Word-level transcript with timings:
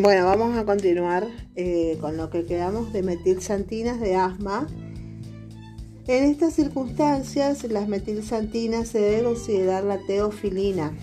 Bueno, 0.00 0.26
vamos 0.26 0.56
a 0.56 0.64
continuar 0.64 1.26
eh, 1.56 1.98
con 2.00 2.16
lo 2.16 2.30
que 2.30 2.44
quedamos 2.44 2.92
de 2.92 3.02
metilsantinas 3.02 3.98
de 3.98 4.14
asma. 4.14 4.68
En 6.06 6.22
estas 6.22 6.54
circunstancias, 6.54 7.64
las 7.64 7.88
metilsantinas 7.88 8.86
se 8.86 9.00
debe 9.00 9.24
considerar 9.24 9.82
la 9.82 9.98
teofilina. 9.98 10.96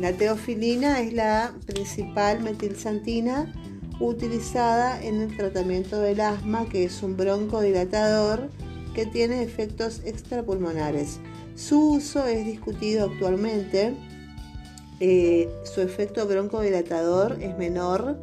La 0.00 0.14
teofilina 0.14 1.02
es 1.02 1.12
la 1.12 1.52
principal 1.66 2.40
metilsantina 2.40 3.52
utilizada 4.00 4.98
en 5.04 5.20
el 5.20 5.36
tratamiento 5.36 6.00
del 6.00 6.22
asma, 6.22 6.66
que 6.70 6.84
es 6.84 7.02
un 7.02 7.18
broncodilatador 7.18 8.48
que 8.94 9.04
tiene 9.04 9.42
efectos 9.42 10.00
extrapulmonares. 10.06 11.20
Su 11.54 11.96
uso 11.96 12.26
es 12.26 12.46
discutido 12.46 13.10
actualmente. 13.10 13.94
Eh, 15.00 15.50
su 15.64 15.82
efecto 15.82 16.26
broncodilatador 16.26 17.36
es 17.42 17.54
menor 17.58 18.16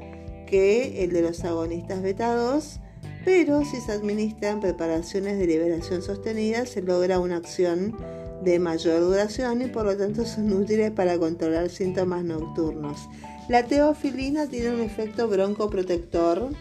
que 0.55 1.03
el 1.03 1.11
de 1.11 1.21
los 1.21 1.43
agonistas 1.43 2.01
2, 2.01 2.79
pero 3.25 3.65
si 3.65 3.81
se 3.81 3.91
administran 3.91 4.61
preparaciones 4.61 5.37
de 5.37 5.47
liberación 5.47 6.01
sostenida 6.01 6.65
se 6.65 6.81
logra 6.81 7.19
una 7.19 7.35
acción 7.35 7.93
de 8.41 8.57
mayor 8.59 9.01
duración 9.01 9.61
y 9.63 9.65
por 9.65 9.83
lo 9.83 9.97
tanto 9.97 10.23
son 10.23 10.53
útiles 10.61 10.91
para 10.91 11.17
controlar 11.17 11.69
síntomas 11.69 12.23
nocturnos. 12.23 13.09
La 13.49 13.63
teofilina 13.65 14.47
tiene 14.47 14.73
un 14.73 14.79
efecto 14.79 15.27
broncoprotector 15.27 16.51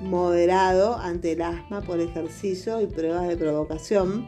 moderado 0.00 0.96
ante 0.96 1.32
el 1.32 1.42
asma 1.42 1.82
por 1.82 2.00
ejercicio 2.00 2.80
y 2.80 2.86
pruebas 2.86 3.28
de 3.28 3.36
provocación. 3.36 4.24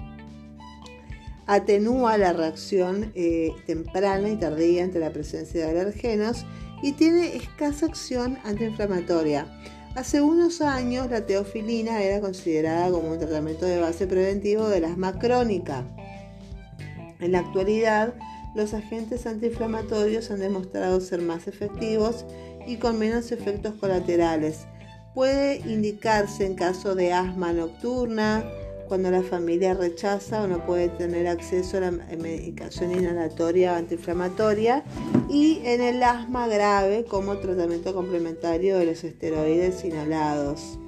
Atenúa 1.46 2.18
la 2.18 2.34
reacción 2.34 3.10
eh, 3.14 3.52
temprana 3.64 4.28
y 4.28 4.36
tardía 4.36 4.84
ante 4.84 4.98
la 4.98 5.14
presencia 5.14 5.64
de 5.64 5.80
alergenos 5.80 6.44
y 6.82 6.92
tiene 6.92 7.36
escasa 7.36 7.86
acción 7.86 8.38
antiinflamatoria. 8.44 9.46
Hace 9.94 10.20
unos 10.20 10.60
años 10.60 11.10
la 11.10 11.26
teofilina 11.26 12.02
era 12.02 12.20
considerada 12.20 12.90
como 12.90 13.10
un 13.10 13.18
tratamiento 13.18 13.66
de 13.66 13.80
base 13.80 14.06
preventivo 14.06 14.68
del 14.68 14.84
asma 14.84 15.18
crónica. 15.18 15.84
En 17.20 17.32
la 17.32 17.40
actualidad, 17.40 18.14
los 18.54 18.74
agentes 18.74 19.26
antiinflamatorios 19.26 20.30
han 20.30 20.40
demostrado 20.40 21.00
ser 21.00 21.20
más 21.20 21.48
efectivos 21.48 22.24
y 22.66 22.76
con 22.76 22.98
menos 22.98 23.32
efectos 23.32 23.74
colaterales. 23.74 24.66
Puede 25.14 25.56
indicarse 25.68 26.46
en 26.46 26.54
caso 26.54 26.94
de 26.94 27.12
asma 27.12 27.52
nocturna, 27.52 28.44
cuando 28.88 29.10
la 29.10 29.22
familia 29.22 29.74
rechaza 29.74 30.42
o 30.42 30.46
no 30.48 30.64
puede 30.64 30.88
tener 30.88 31.28
acceso 31.28 31.76
a 31.76 31.80
la 31.80 31.90
medicación 31.90 32.92
inhalatoria 32.92 33.76
antiinflamatoria 33.76 34.82
y 35.28 35.60
en 35.64 35.82
el 35.82 36.02
asma 36.02 36.48
grave 36.48 37.04
como 37.04 37.36
tratamiento 37.38 37.94
complementario 37.94 38.78
de 38.78 38.86
los 38.86 39.04
esteroides 39.04 39.84
inhalados 39.84 40.78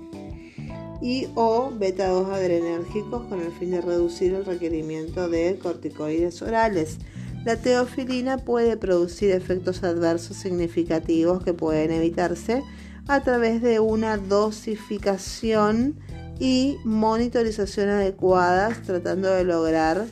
y 1.02 1.28
o 1.34 1.70
beta 1.70 2.08
2 2.08 2.28
adrenérgicos 2.30 3.26
con 3.28 3.40
el 3.40 3.52
fin 3.52 3.70
de 3.70 3.80
reducir 3.80 4.34
el 4.34 4.44
requerimiento 4.44 5.28
de 5.28 5.58
corticoides 5.62 6.42
orales. 6.42 6.98
La 7.44 7.56
teofilina 7.56 8.36
puede 8.38 8.76
producir 8.76 9.30
efectos 9.30 9.82
adversos 9.82 10.36
significativos 10.36 11.42
que 11.42 11.54
pueden 11.54 11.90
evitarse 11.90 12.62
a 13.08 13.22
través 13.22 13.62
de 13.62 13.80
una 13.80 14.18
dosificación 14.18 15.96
y 16.40 16.78
monitorización 16.84 17.90
adecuadas 17.90 18.82
tratando 18.82 19.30
de 19.30 19.44
lograr 19.44 20.06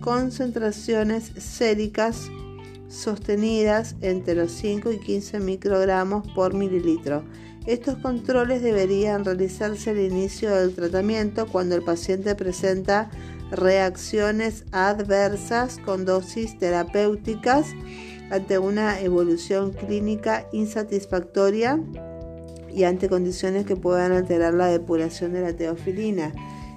concentraciones 0.00 1.32
séricas 1.36 2.30
sostenidas 2.88 3.96
entre 4.00 4.34
los 4.36 4.52
5 4.52 4.92
y 4.92 5.00
15 5.00 5.40
microgramos 5.40 6.26
por 6.34 6.54
mililitro. 6.54 7.24
Estos 7.66 7.96
controles 7.98 8.62
deberían 8.62 9.24
realizarse 9.24 9.90
al 9.90 9.98
inicio 10.00 10.54
del 10.54 10.74
tratamiento 10.74 11.46
cuando 11.46 11.74
el 11.76 11.82
paciente 11.82 12.34
presenta 12.34 13.10
reacciones 13.50 14.64
adversas 14.72 15.78
con 15.78 16.04
dosis 16.04 16.58
terapéuticas 16.58 17.66
ante 18.30 18.58
una 18.58 19.00
evolución 19.00 19.72
clínica 19.72 20.46
insatisfactoria 20.52 21.78
y 22.74 22.84
ante 22.84 23.08
condiciones 23.08 23.66
que 23.66 23.76
puedan 23.76 24.12
alterar 24.12 24.54
la 24.54 24.66
depuración 24.66 25.32
de 25.32 25.42
la 25.42 25.52
teofilina. 25.54 26.32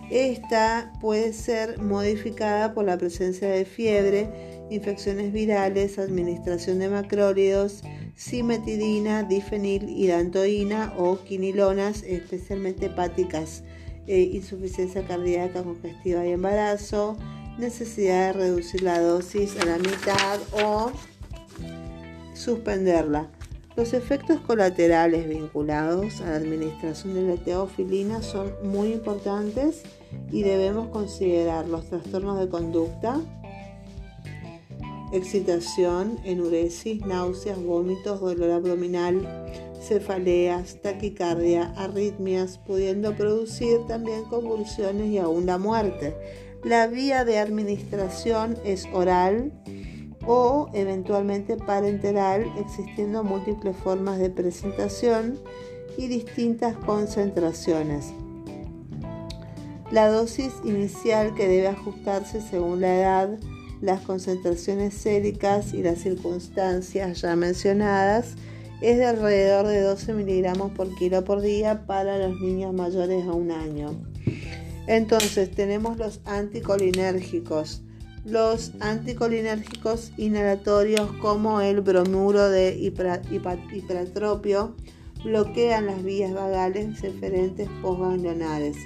Esta 0.10 0.94
puede 1.02 1.34
ser 1.34 1.82
modificada 1.82 2.74
por 2.74 2.86
la 2.86 2.98
presencia 2.98 3.50
de 3.50 3.66
fiebre, 3.66 4.30
infecciones 4.70 5.34
virales, 5.34 5.98
administración 5.98 6.80
de 6.80 6.90
macrólidos, 6.90 7.82
simetidina, 8.16 9.24
difenil, 9.24 9.90
hidantoína 9.90 10.94
o 10.98 11.18
quinilonas, 11.24 12.04
especialmente 12.04 12.88
hepáticas, 12.88 13.64
eh, 14.08 14.20
insuficiencia 14.34 15.06
cardíaca 15.08 15.64
congestiva 15.64 16.26
y 16.26 16.32
embarazo, 16.32 17.18
necesidad 17.58 18.28
de 18.28 18.34
reducir 18.34 18.84
la 18.84 19.00
dosis 19.00 19.60
a 19.60 19.66
la 19.66 19.78
mitad 19.80 20.40
o 20.64 20.92
suspenderla. 22.36 23.28
Los 23.76 23.94
efectos 23.94 24.40
colaterales 24.40 25.28
vinculados 25.28 26.22
a 26.22 26.30
la 26.30 26.36
administración 26.38 27.14
de 27.14 27.24
la 27.24 27.36
teofilina 27.36 28.22
son 28.22 28.54
muy 28.64 28.94
importantes 28.94 29.84
y 30.32 30.44
debemos 30.44 30.88
considerar 30.88 31.68
los 31.68 31.90
trastornos 31.90 32.40
de 32.40 32.48
conducta, 32.48 33.20
excitación, 35.12 36.18
enuresis, 36.24 37.06
náuseas, 37.06 37.62
vómitos, 37.62 38.22
dolor 38.22 38.52
abdominal, 38.52 39.28
cefaleas, 39.82 40.82
taquicardia, 40.82 41.74
arritmias, 41.76 42.58
pudiendo 42.60 43.14
producir 43.18 43.80
también 43.90 44.24
convulsiones 44.24 45.08
y 45.08 45.18
aún 45.18 45.46
la 45.46 45.58
muerte. 45.58 46.16
La 46.64 46.88
vía 46.88 47.26
de 47.26 47.40
administración 47.40 48.58
es 48.64 48.88
oral 48.94 49.52
o 50.28 50.70
eventualmente 50.74 51.58
parenteral, 51.58 52.46
existiendo 52.60 53.24
múltiples 53.24 53.76
formas 53.78 54.20
de 54.20 54.30
presentación 54.30 55.40
y 55.98 56.08
distintas 56.08 56.76
concentraciones. 56.78 58.14
La 59.92 60.10
dosis 60.10 60.52
inicial 60.64 61.36
que 61.36 61.48
debe 61.48 61.68
ajustarse 61.68 62.42
según 62.42 62.82
la 62.82 62.96
edad, 62.96 63.40
las 63.82 64.02
concentraciones 64.02 64.94
séricas 64.96 65.74
y 65.74 65.84
las 65.84 66.00
circunstancias 66.00 67.22
ya 67.22 67.36
mencionadas 67.36 68.36
es 68.82 68.98
de 68.98 69.06
alrededor 69.06 69.68
de 69.68 69.82
12 69.82 70.14
miligramos 70.14 70.72
por 70.72 70.94
kilo 70.96 71.24
por 71.24 71.42
día 71.42 71.86
para 71.86 72.18
los 72.18 72.40
niños 72.42 72.74
mayores 72.74 73.26
a 73.26 73.32
un 73.32 73.52
año. 73.52 73.96
Entonces 74.88 75.52
tenemos 75.52 75.98
los 75.98 76.20
anticolinérgicos 76.26 77.82
los 78.26 78.72
anticolinérgicos 78.80 80.12
inhalatorios 80.18 81.12
como 81.22 81.62
el 81.62 81.82
bromuro 81.82 82.50
de 82.50 82.76
hipertropio 82.76 84.76
bloquean 85.24 85.86
las 85.86 86.04
vías 86.04 86.34
vagales 86.34 87.04
eferentes 87.04 87.70
postganglionares. 87.82 88.78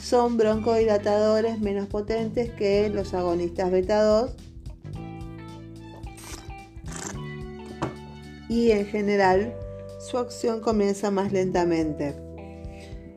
Son 0.00 0.36
broncodilatadores 0.36 1.60
menos 1.60 1.88
potentes 1.88 2.50
que 2.52 2.88
los 2.88 3.14
agonistas 3.14 3.70
beta 3.70 4.02
2 4.02 4.30
y 8.48 8.70
en 8.70 8.86
general 8.86 9.54
su 9.98 10.18
acción 10.18 10.60
comienza 10.60 11.10
más 11.10 11.32
lentamente. 11.32 12.14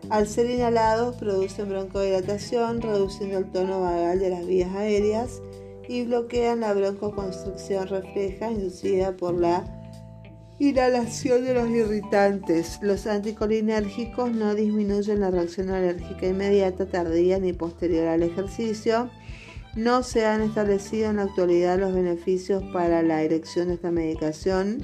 Al 0.09 0.27
ser 0.27 0.49
inhalados 0.49 1.17
producen 1.17 1.67
broncodilatación, 1.67 2.81
reduciendo 2.81 3.39
el 3.39 3.51
tono 3.51 3.81
vagal 3.81 4.19
de 4.19 4.29
las 4.29 4.47
vías 4.47 4.73
aéreas 4.73 5.41
y 5.87 6.05
bloquean 6.05 6.61
la 6.61 6.73
broncoconstricción 6.73 7.87
refleja 7.87 8.51
inducida 8.51 9.15
por 9.15 9.33
la 9.33 9.63
inhalación 10.59 11.45
de 11.45 11.53
los 11.53 11.69
irritantes. 11.69 12.79
Los 12.81 13.07
anticolinérgicos 13.07 14.31
no 14.31 14.55
disminuyen 14.55 15.21
la 15.21 15.31
reacción 15.31 15.69
alérgica 15.69 16.27
inmediata, 16.27 16.87
tardía 16.87 17.39
ni 17.39 17.53
posterior 17.53 18.07
al 18.07 18.23
ejercicio. 18.23 19.09
No 19.75 20.01
se 20.03 20.25
han 20.25 20.41
establecido 20.41 21.11
en 21.11 21.17
la 21.17 21.23
actualidad 21.23 21.79
los 21.79 21.93
beneficios 21.93 22.63
para 22.73 23.03
la 23.03 23.21
erección 23.21 23.67
de 23.67 23.75
esta 23.75 23.91
medicación 23.91 24.79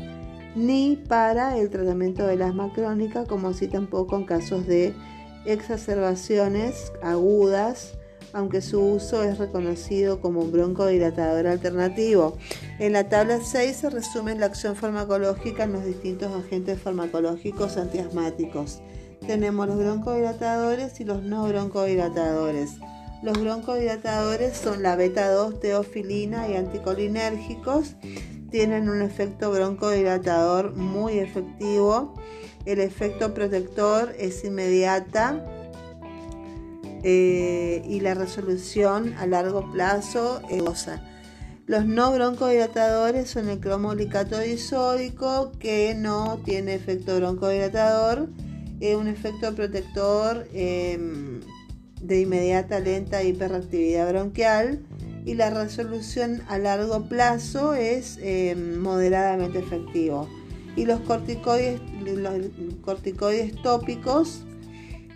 ni 0.55 0.95
para 1.07 1.57
el 1.57 1.71
tratamiento 1.71 2.27
del 2.27 2.43
asma 2.43 2.71
crónica, 2.73 3.25
como 3.25 3.49
así 3.49 3.67
tampoco 3.67 4.15
en 4.15 4.25
casos 4.25 4.67
de 4.67 4.93
exacerbaciones 5.45 6.91
agudas 7.01 7.97
aunque 8.33 8.61
su 8.61 8.81
uso 8.81 9.23
es 9.23 9.37
reconocido 9.37 10.19
como 10.19 10.41
un 10.41 10.51
broncodilatador 10.51 11.47
alternativo. 11.47 12.37
En 12.79 12.93
la 12.93 13.07
tabla 13.07 13.39
6 13.41 13.75
se 13.75 13.89
resume 13.89 14.35
la 14.35 14.47
acción 14.47 14.75
farmacológica 14.75 15.63
en 15.63 15.73
los 15.73 15.85
distintos 15.85 16.31
agentes 16.33 16.79
farmacológicos 16.79 17.77
antiasmáticos. 17.77 18.81
Tenemos 19.25 19.67
los 19.67 19.77
broncodilatadores 19.77 20.99
y 20.99 21.05
los 21.05 21.23
no 21.23 21.47
broncodilatadores. 21.47 22.71
Los 23.21 23.39
broncodilatadores 23.39 24.57
son 24.57 24.83
la 24.83 24.97
beta 24.97 25.31
2, 25.31 25.61
teofilina 25.61 26.49
y 26.49 26.55
anticolinérgicos. 26.55 27.95
tienen 28.51 28.89
un 28.89 29.01
efecto 29.01 29.49
broncodilatador 29.49 30.75
muy 30.75 31.19
efectivo. 31.19 32.13
El 32.65 32.79
efecto 32.79 33.33
protector 33.33 34.13
es 34.19 34.43
inmediata 34.43 35.43
eh, 37.03 37.83
y 37.87 37.99
la 37.99 38.13
resolución 38.13 39.13
a 39.19 39.27
largo 39.27 39.71
plazo 39.71 40.41
es 40.49 40.61
goza. 40.61 41.01
Los 41.65 41.85
no 41.85 42.11
broncodilatadores 42.11 43.29
son 43.29 43.47
el 43.47 43.59
cromolicato 43.59 44.39
disódico 44.39 45.51
que 45.59 45.95
no 45.95 46.41
tiene 46.43 46.75
efecto 46.75 47.15
broncodilatador, 47.15 48.29
es 48.81 48.97
un 48.97 49.07
efecto 49.07 49.55
protector 49.55 50.45
em, 50.53 51.39
de 52.01 52.21
inmediata 52.21 52.81
lenta 52.81 53.23
hiperactividad 53.23 54.09
bronquial 54.09 54.81
y 55.25 55.35
la 55.35 55.51
resolución 55.51 56.41
a 56.49 56.57
largo 56.57 57.07
plazo 57.07 57.73
es 57.75 58.19
em, 58.21 58.77
moderadamente 58.79 59.59
efectivo. 59.59 60.27
Y 60.75 60.85
los 60.85 60.99
corticoides, 61.01 61.79
los 62.03 62.33
corticoides 62.81 63.55
tópicos 63.61 64.43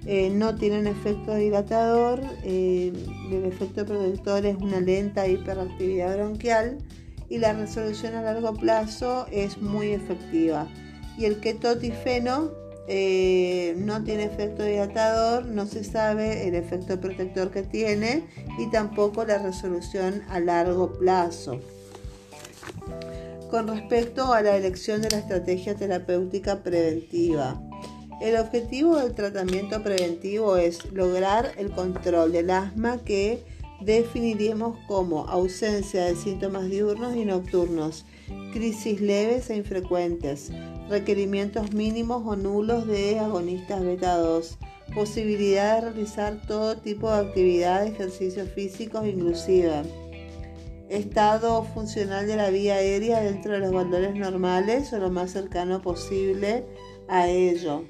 eh, 0.09 0.29
no 0.29 0.55
tienen 0.55 0.87
efecto 0.87 1.35
dilatador, 1.35 2.21
eh, 2.45 2.93
el 3.29 3.43
efecto 3.43 3.85
protector 3.85 4.45
es 4.45 4.55
una 4.55 4.79
lenta 4.79 5.27
hiperactividad 5.27 6.15
bronquial 6.15 6.77
y 7.27 7.39
la 7.39 7.51
resolución 7.51 8.15
a 8.15 8.21
largo 8.21 8.53
plazo 8.53 9.27
es 9.33 9.57
muy 9.57 9.87
efectiva. 9.87 10.65
Y 11.17 11.25
el 11.25 11.41
ketotifeno 11.41 12.51
eh, 12.87 13.75
no 13.79 14.01
tiene 14.05 14.23
efecto 14.23 14.63
dilatador, 14.63 15.45
no 15.45 15.65
se 15.65 15.83
sabe 15.83 16.47
el 16.47 16.55
efecto 16.55 16.97
protector 17.01 17.51
que 17.51 17.63
tiene 17.63 18.23
y 18.57 18.71
tampoco 18.71 19.25
la 19.25 19.39
resolución 19.39 20.23
a 20.29 20.39
largo 20.39 20.93
plazo. 20.93 21.59
Con 23.51 23.67
respecto 23.67 24.31
a 24.31 24.41
la 24.41 24.55
elección 24.55 25.01
de 25.01 25.09
la 25.09 25.17
estrategia 25.17 25.75
terapéutica 25.75 26.63
preventiva, 26.63 27.61
el 28.19 28.35
objetivo 28.37 28.97
del 28.97 29.13
tratamiento 29.13 29.83
preventivo 29.83 30.57
es 30.57 30.91
lograr 30.91 31.51
el 31.57 31.69
control 31.71 32.31
del 32.31 32.49
asma 32.49 32.97
que 33.03 33.43
definiríamos 33.81 34.77
como 34.87 35.27
ausencia 35.27 36.05
de 36.05 36.15
síntomas 36.15 36.67
diurnos 36.69 37.15
y 37.15 37.25
nocturnos, 37.25 38.05
crisis 38.53 39.01
leves 39.01 39.51
e 39.51 39.55
infrecuentes, 39.55 40.51
requerimientos 40.89 41.73
mínimos 41.73 42.23
o 42.25 42.35
nulos 42.35 42.87
de 42.87 43.19
agonistas 43.19 43.83
beta 43.83 44.17
2, 44.17 44.57
posibilidad 44.95 45.75
de 45.75 45.91
realizar 45.91 46.41
todo 46.47 46.77
tipo 46.77 47.11
de 47.11 47.19
actividad 47.27 47.81
de 47.81 47.89
ejercicios 47.89 48.49
físicos 48.49 49.05
inclusive, 49.05 49.83
estado 50.89 51.63
funcional 51.75 52.25
de 52.25 52.37
la 52.37 52.49
vía 52.49 52.75
aérea 52.75 53.19
dentro 53.19 53.53
de 53.53 53.59
los 53.59 53.71
valores 53.71 54.15
normales 54.15 54.91
o 54.93 54.97
lo 54.97 55.11
más 55.11 55.31
cercano 55.31 55.83
posible 55.83 56.65
a 57.07 57.27
ello. 57.27 57.85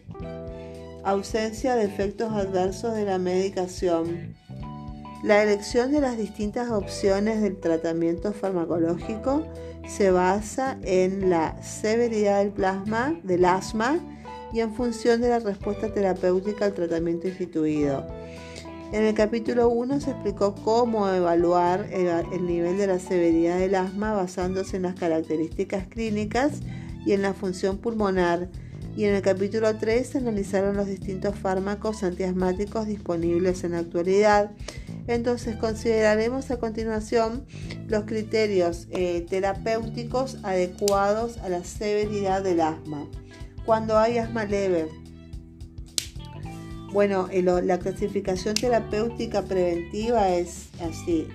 Ausencia 1.03 1.75
de 1.75 1.85
efectos 1.85 2.31
adversos 2.33 2.93
de 2.93 3.05
la 3.05 3.17
medicación. 3.17 4.35
La 5.23 5.41
elección 5.41 5.91
de 5.91 6.01
las 6.01 6.17
distintas 6.17 6.69
opciones 6.69 7.41
del 7.41 7.59
tratamiento 7.59 8.33
farmacológico 8.33 9.45
se 9.87 10.11
basa 10.11 10.77
en 10.83 11.29
la 11.29 11.61
severidad 11.63 12.39
del 12.39 12.51
plasma, 12.51 13.19
del 13.23 13.45
asma 13.45 13.99
y 14.53 14.59
en 14.59 14.73
función 14.73 15.21
de 15.21 15.29
la 15.29 15.39
respuesta 15.39 15.93
terapéutica 15.93 16.65
al 16.65 16.73
tratamiento 16.73 17.27
instituido. 17.27 18.05
En 18.93 19.03
el 19.03 19.13
capítulo 19.13 19.67
1 19.67 19.99
se 19.99 20.11
explicó 20.11 20.55
cómo 20.55 21.09
evaluar 21.09 21.87
el, 21.91 22.45
nivel 22.45 22.77
de 22.77 22.87
la 22.87 22.99
severidad 22.99 23.59
del 23.59 23.75
asma 23.75 24.13
basándose 24.13 24.77
en 24.77 24.83
las 24.83 24.95
características 24.95 25.87
clínicas 25.87 26.61
y 27.05 27.11
en 27.11 27.21
la 27.21 27.33
función 27.33 27.79
pulmonar 27.79 28.49
y 28.97 29.05
en 29.05 29.13
el 29.13 29.21
capítulo 29.21 29.77
3 29.77 30.07
se 30.07 30.17
analizaron 30.17 30.75
los 30.75 30.87
distintos 30.87 31.37
fármacos 31.37 32.01
antiasmáticos 32.01 32.87
disponibles 32.87 33.63
en 33.63 33.73
la 33.73 33.79
actualidad. 33.79 34.49
Entonces 35.05 35.55
consideraremos 35.55 36.49
a 36.49 36.57
continuación 36.57 37.45
los 37.87 38.05
criterios 38.05 38.87
eh, 38.89 39.23
terapéuticos 39.29 40.39
adecuados 40.43 41.37
a 41.37 41.49
la 41.49 41.63
severidad 41.63 42.41
del 42.41 42.59
asma. 42.59 43.07
Cuando 43.67 43.99
hay 43.99 44.17
asma 44.17 44.45
leve, 44.45 44.87
bueno, 46.91 47.29
la 47.31 47.77
clasificación 47.77 48.55
terapéutica 48.55 49.43
preventiva 49.43 50.29
es 50.29 50.69
así. 50.81 51.27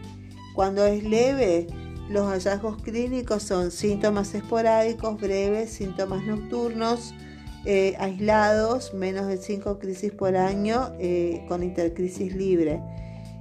Cuando 0.56 0.84
es 0.84 1.04
leve, 1.04 1.68
los 2.10 2.26
hallazgos 2.26 2.82
clínicos 2.82 3.44
son 3.44 3.70
síntomas 3.70 4.34
esporádicos, 4.34 5.20
breves, 5.20 5.70
síntomas 5.70 6.24
nocturnos, 6.24 7.14
eh, 7.64 7.94
aislados, 8.00 8.92
menos 8.92 9.28
de 9.28 9.36
5 9.36 9.78
crisis 9.78 10.12
por 10.12 10.36
año 10.36 10.92
eh, 10.98 11.44
con 11.48 11.62
intercrisis 11.62 12.34
libre. 12.34 12.80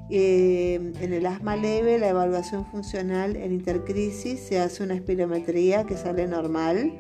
Eh, 0.10 0.94
en 1.00 1.14
el 1.14 1.26
asma 1.26 1.56
leve, 1.56 1.98
la 1.98 2.10
evaluación 2.10 2.66
funcional 2.66 3.36
en 3.36 3.54
intercrisis 3.54 4.40
se 4.42 4.60
hace 4.60 4.84
una 4.84 4.94
espirometría 4.94 5.86
que 5.86 5.98
sale 5.98 6.28
normal 6.28 6.94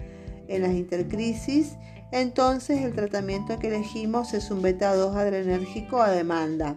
en 0.47 0.62
las 0.62 0.71
intercrisis. 0.71 1.75
Entonces, 2.12 2.81
el 2.81 2.94
tratamiento 2.94 3.59
que 3.59 3.67
elegimos 3.67 4.33
es 4.33 4.50
un 4.50 4.62
beta 4.62 4.95
2 4.95 5.15
adrenérgico 5.15 6.01
a 6.01 6.09
demanda. 6.09 6.75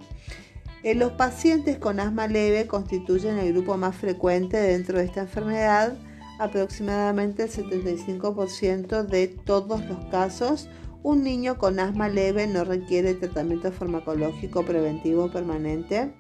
En 0.83 0.99
los 0.99 1.13
pacientes 1.13 1.79
con 1.79 2.01
asma 2.01 2.27
leve 2.27 2.67
constituyen 2.67 3.39
el 3.39 3.55
grupo 3.55 3.79
más 3.79 3.97
frecuente 3.97 4.59
dentro 4.59 4.99
de 4.99 5.05
esta 5.05 5.23
enfermedad 5.23 5.95
aproximadamente 6.39 7.45
el 7.45 7.51
75% 7.51 9.03
de 9.07 9.29
todos 9.29 9.85
los 9.87 10.05
casos, 10.07 10.69
un 11.03 11.23
niño 11.23 11.59
con 11.59 11.79
asma 11.81 12.09
leve 12.09 12.47
no 12.47 12.65
requiere 12.65 13.13
tratamiento 13.15 13.71
farmacológico 13.71 14.65
preventivo 14.65 15.31
permanente. 15.31 16.15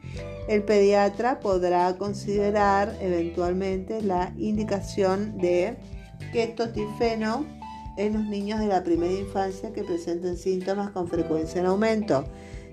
El 0.46 0.62
pediatra 0.62 1.40
podrá 1.40 1.96
considerar 1.96 2.94
eventualmente 3.00 4.02
la 4.02 4.34
indicación 4.37 5.38
de 5.38 5.78
ketotifeno 6.32 7.46
en 7.96 8.12
los 8.12 8.25
niños 8.25 8.60
de 8.60 8.67
la 8.67 8.82
primera 8.82 9.14
infancia 9.14 9.72
que 9.72 9.84
presenten 9.84 10.37
síntomas 10.37 10.90
con 10.90 11.08
frecuencia 11.08 11.60
en 11.60 11.67
aumento. 11.67 12.26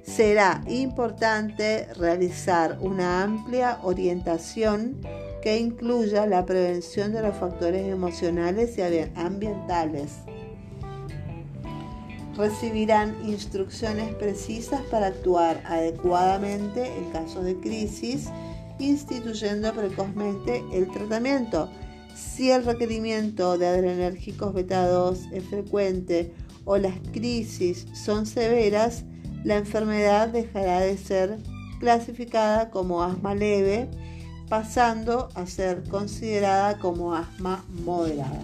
Será 0.03 0.61
importante 0.67 1.87
realizar 1.94 2.77
una 2.81 3.23
amplia 3.23 3.79
orientación 3.83 4.99
que 5.41 5.57
incluya 5.57 6.25
la 6.25 6.45
prevención 6.45 7.11
de 7.11 7.21
los 7.21 7.35
factores 7.35 7.87
emocionales 7.87 8.77
y 8.77 8.81
ambientales. 9.16 10.19
Recibirán 12.37 13.16
instrucciones 13.27 14.13
precisas 14.16 14.81
para 14.83 15.07
actuar 15.07 15.61
adecuadamente 15.66 16.85
en 16.85 17.11
casos 17.11 17.44
de 17.44 17.56
crisis, 17.57 18.30
instituyendo 18.80 19.73
precozmente 19.73 20.63
el 20.71 20.89
tratamiento. 20.89 21.69
Si 22.16 22.51
el 22.51 22.63
requerimiento 22.63 23.57
de 23.57 23.68
adrenérgicos 23.68 24.54
beta 24.54 24.87
2 24.87 25.30
es 25.33 25.44
frecuente 25.45 26.33
o 26.66 26.77
las 26.77 26.95
crisis 27.11 27.85
son 27.94 28.25
severas, 28.25 29.04
la 29.44 29.57
enfermedad 29.57 30.30
dejará 30.30 30.81
de 30.81 30.97
ser 30.97 31.37
clasificada 31.80 32.69
como 32.69 33.04
asma 33.04 33.33
leve 33.33 33.89
pasando 34.51 35.29
a 35.33 35.47
ser 35.47 35.81
considerada 35.87 36.77
como 36.77 37.15
asma 37.15 37.63
moderada. 37.85 38.41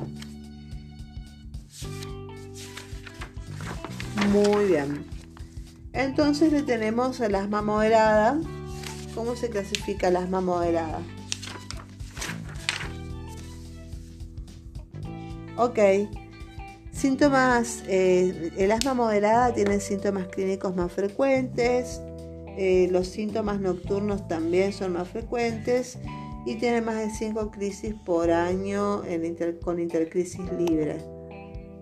Muy 4.31 4.67
bien. 4.67 5.05
Entonces 5.91 6.53
le 6.53 6.61
tenemos 6.61 7.19
el 7.19 7.35
asma 7.35 7.61
moderada. 7.61 8.39
¿Cómo 9.15 9.35
se 9.35 9.49
clasifica 9.49 10.07
el 10.07 10.15
asma 10.15 10.39
moderada? 10.39 11.01
Ok. 15.57 15.79
Síntomas, 16.93 17.83
eh, 17.85 18.53
el 18.55 18.71
asma 18.71 18.93
moderada 18.93 19.53
tiene 19.53 19.81
síntomas 19.81 20.27
clínicos 20.27 20.73
más 20.73 20.89
frecuentes, 20.89 21.99
eh, 22.57 22.87
los 22.91 23.07
síntomas 23.07 23.59
nocturnos 23.59 24.27
también 24.27 24.73
son 24.73 24.93
más 24.93 25.07
frecuentes 25.07 25.99
y 26.45 26.55
tiene 26.55 26.81
más 26.81 26.95
de 26.95 27.09
5 27.11 27.51
crisis 27.51 27.93
por 27.93 28.31
año 28.31 29.03
con 29.63 29.79
intercrisis 29.79 30.41
libre. 30.57 30.97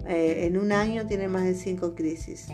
Eh, 0.08 0.46
en 0.46 0.58
un 0.58 0.72
año 0.72 1.08
tiene 1.08 1.27
más 1.27 1.46
de 1.46 1.55
5 1.55 1.96
crisis. 1.96 2.48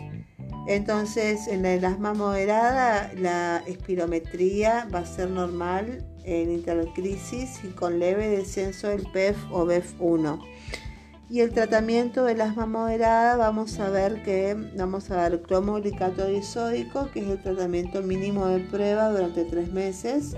Entonces, 0.68 1.48
en 1.48 1.66
el 1.66 1.84
asma 1.84 2.14
moderada, 2.14 3.12
la 3.16 3.64
espirometría 3.66 4.88
va 4.94 5.00
a 5.00 5.06
ser 5.06 5.30
normal 5.30 6.06
en 6.24 6.52
intercrisis 6.52 7.58
y 7.64 7.68
con 7.68 7.98
leve 7.98 8.28
descenso 8.28 8.88
del 8.88 9.04
PEF 9.12 9.36
o 9.50 9.66
BEF1. 9.66 10.38
Y 11.32 11.40
el 11.40 11.50
tratamiento 11.50 12.24
del 12.24 12.42
asma 12.42 12.66
moderada 12.66 13.38
vamos 13.38 13.80
a 13.80 13.88
ver 13.88 14.22
que 14.22 14.54
vamos 14.76 15.10
a 15.10 15.16
dar 15.16 15.40
cromolicato 15.40 16.26
disódico, 16.26 17.08
que 17.10 17.20
es 17.20 17.26
el 17.26 17.40
tratamiento 17.40 18.02
mínimo 18.02 18.48
de 18.48 18.58
prueba 18.58 19.08
durante 19.08 19.46
tres 19.46 19.72
meses. 19.72 20.36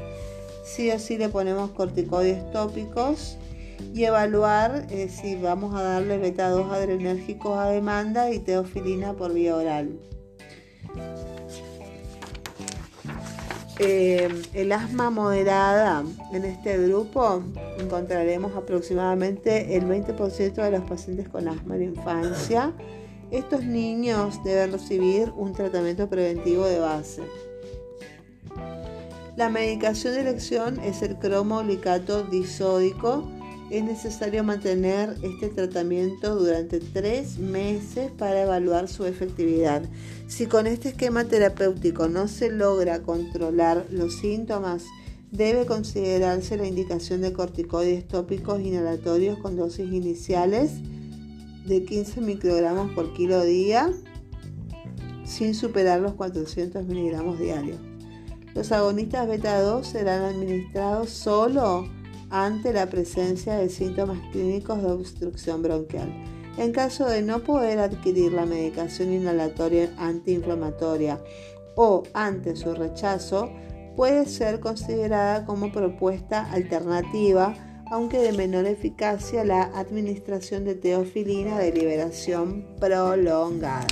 Sí 0.64 0.92
o 0.92 0.98
sí 1.00 1.18
le 1.18 1.28
ponemos 1.28 1.72
corticoides 1.72 2.48
tópicos 2.52 3.36
y 3.92 4.04
evaluar 4.04 4.86
eh, 4.88 5.08
si 5.08 5.34
vamos 5.34 5.74
a 5.74 5.82
darle 5.82 6.16
beta 6.16 6.48
2 6.48 6.72
adrenérgicos 6.72 7.58
a 7.58 7.70
demanda 7.70 8.30
y 8.30 8.38
teofilina 8.38 9.14
por 9.14 9.34
vía 9.34 9.56
oral. 9.56 9.98
Eh, 13.80 14.28
el 14.52 14.70
asma 14.70 15.10
moderada 15.10 16.04
en 16.32 16.44
este 16.44 16.78
grupo 16.78 17.42
encontraremos 17.78 18.54
aproximadamente 18.54 19.76
el 19.76 19.84
20% 19.84 20.54
de 20.54 20.70
los 20.70 20.82
pacientes 20.82 21.28
con 21.28 21.48
asma 21.48 21.74
en 21.76 21.82
infancia. 21.82 22.72
Estos 23.32 23.64
niños 23.64 24.42
deben 24.44 24.72
recibir 24.72 25.32
un 25.36 25.52
tratamiento 25.54 26.08
preventivo 26.08 26.66
de 26.66 26.78
base. 26.78 27.22
La 29.36 29.48
medicación 29.48 30.14
de 30.14 30.20
elección 30.20 30.78
es 30.78 31.02
el 31.02 31.16
cromolicato 31.16 32.22
disódico. 32.22 33.28
Es 33.70 33.82
necesario 33.82 34.44
mantener 34.44 35.16
este 35.22 35.48
tratamiento 35.48 36.36
durante 36.36 36.80
tres 36.80 37.38
meses 37.38 38.10
para 38.10 38.42
evaluar 38.42 38.88
su 38.88 39.06
efectividad. 39.06 39.82
Si 40.28 40.46
con 40.46 40.66
este 40.66 40.90
esquema 40.90 41.24
terapéutico 41.24 42.08
no 42.08 42.28
se 42.28 42.50
logra 42.50 43.02
controlar 43.02 43.86
los 43.90 44.16
síntomas, 44.16 44.84
debe 45.30 45.66
considerarse 45.66 46.56
la 46.56 46.66
indicación 46.66 47.22
de 47.22 47.32
corticoides 47.32 48.06
tópicos 48.06 48.60
inhalatorios 48.60 49.38
con 49.38 49.56
dosis 49.56 49.92
iniciales 49.92 50.72
de 51.66 51.84
15 51.84 52.20
microgramos 52.20 52.92
por 52.92 53.14
kilo 53.14 53.42
día 53.42 53.90
sin 55.24 55.54
superar 55.54 56.00
los 56.00 56.12
400 56.14 56.84
miligramos 56.84 57.38
diarios. 57.38 57.80
Los 58.54 58.70
agonistas 58.70 59.26
beta 59.26 59.60
2 59.60 59.86
serán 59.86 60.22
administrados 60.22 61.10
solo 61.10 61.88
ante 62.30 62.72
la 62.72 62.86
presencia 62.86 63.56
de 63.56 63.68
síntomas 63.68 64.18
clínicos 64.32 64.82
de 64.82 64.90
obstrucción 64.90 65.62
bronquial. 65.62 66.12
En 66.56 66.72
caso 66.72 67.06
de 67.06 67.22
no 67.22 67.40
poder 67.40 67.80
adquirir 67.80 68.32
la 68.32 68.46
medicación 68.46 69.12
inhalatoria 69.12 69.90
antiinflamatoria 69.96 71.20
o 71.74 72.04
ante 72.14 72.54
su 72.54 72.74
rechazo, 72.74 73.50
puede 73.96 74.26
ser 74.26 74.60
considerada 74.60 75.44
como 75.44 75.72
propuesta 75.72 76.50
alternativa, 76.52 77.54
aunque 77.90 78.18
de 78.18 78.32
menor 78.32 78.66
eficacia, 78.66 79.44
la 79.44 79.62
administración 79.62 80.64
de 80.64 80.74
teofilina 80.74 81.58
de 81.58 81.72
liberación 81.72 82.66
prolongada. 82.78 83.86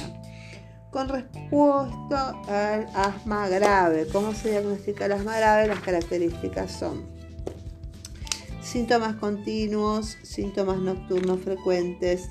Con 0.90 1.08
respuesta 1.08 2.34
al 2.48 2.86
asma 2.94 3.48
grave, 3.48 4.06
¿cómo 4.12 4.34
se 4.34 4.50
diagnostica 4.50 5.06
el 5.06 5.12
asma 5.12 5.36
grave? 5.36 5.66
Las 5.66 5.80
características 5.80 6.70
son 6.70 7.11
síntomas 8.72 9.16
continuos, 9.16 10.16
síntomas 10.22 10.78
nocturnos 10.78 11.40
frecuentes, 11.40 12.30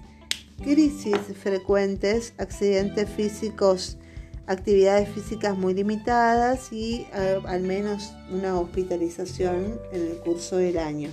crisis 0.63 1.15
frecuentes, 1.39 2.33
accidentes 2.39 3.07
físicos, 3.07 3.99
actividades 4.47 5.07
físicas 5.09 5.55
muy 5.55 5.75
limitadas 5.75 6.73
y 6.73 7.05
eh, 7.13 7.39
al 7.45 7.61
menos 7.61 8.11
una 8.31 8.59
hospitalización 8.59 9.79
en 9.91 10.01
el 10.01 10.17
curso 10.17 10.57
del 10.57 10.79
año. 10.79 11.11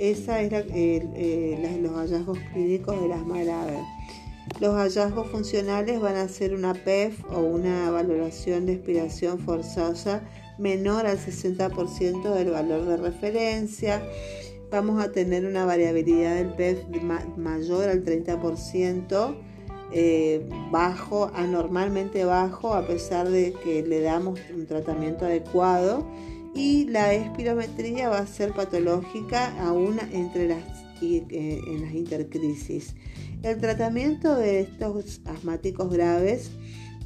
Esa 0.00 0.40
es 0.40 0.50
los 0.50 1.92
hallazgos 1.92 2.38
clínicos 2.52 3.00
del 3.00 3.12
asma 3.12 3.44
grave. 3.44 3.78
Los 4.58 4.74
hallazgos 4.74 5.28
funcionales 5.28 6.00
van 6.00 6.16
a 6.16 6.28
ser 6.28 6.54
una 6.54 6.74
PEF 6.74 7.24
o 7.30 7.40
una 7.40 7.90
valoración 7.90 8.66
de 8.66 8.74
expiración 8.74 9.38
forzosa 9.38 10.22
menor 10.58 11.06
al 11.06 11.18
60% 11.18 12.34
del 12.34 12.50
valor 12.50 12.84
de 12.84 12.96
referencia. 12.98 14.02
Vamos 14.70 15.02
a 15.02 15.10
tener 15.10 15.46
una 15.46 15.64
variabilidad 15.64 16.36
del 16.36 16.52
PEF 16.52 16.78
mayor 17.36 17.88
al 17.88 18.04
30%, 18.04 19.34
eh, 19.92 20.46
bajo, 20.70 21.30
anormalmente 21.34 22.24
bajo, 22.24 22.74
a 22.74 22.86
pesar 22.86 23.28
de 23.28 23.52
que 23.64 23.82
le 23.82 24.00
damos 24.00 24.38
un 24.54 24.66
tratamiento 24.66 25.24
adecuado. 25.24 26.06
Y 26.54 26.84
la 26.84 27.14
espirometría 27.14 28.10
va 28.10 28.18
a 28.18 28.26
ser 28.26 28.52
patológica 28.52 29.54
aún 29.64 29.98
entre 30.12 30.48
las, 30.48 30.62
eh, 31.00 31.60
en 31.66 31.82
las 31.82 31.94
intercrisis. 31.94 32.94
El 33.42 33.58
tratamiento 33.58 34.36
de 34.36 34.60
estos 34.60 35.22
asmáticos 35.24 35.90
graves 35.90 36.50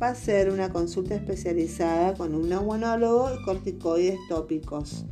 va 0.02 0.08
a 0.08 0.14
ser 0.16 0.50
una 0.50 0.68
consulta 0.68 1.14
especializada 1.14 2.14
con 2.14 2.34
un 2.34 2.48
neumólogo 2.48 3.30
y 3.32 3.44
corticoides 3.44 4.18
tópicos. 4.28 5.04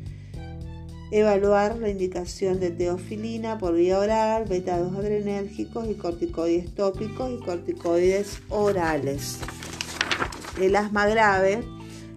Evaluar 1.12 1.78
la 1.78 1.90
indicación 1.90 2.58
de 2.58 2.72
teofilina 2.72 3.58
por 3.58 3.74
vía 3.74 4.00
oral, 4.00 4.46
beta-2 4.46 4.96
adrenérgicos 4.96 5.88
y 5.88 5.94
corticoides 5.94 6.74
tópicos 6.74 7.30
y 7.30 7.44
corticoides 7.44 8.42
orales. 8.48 9.38
El 10.60 10.74
asma 10.74 11.06
grave, 11.06 11.62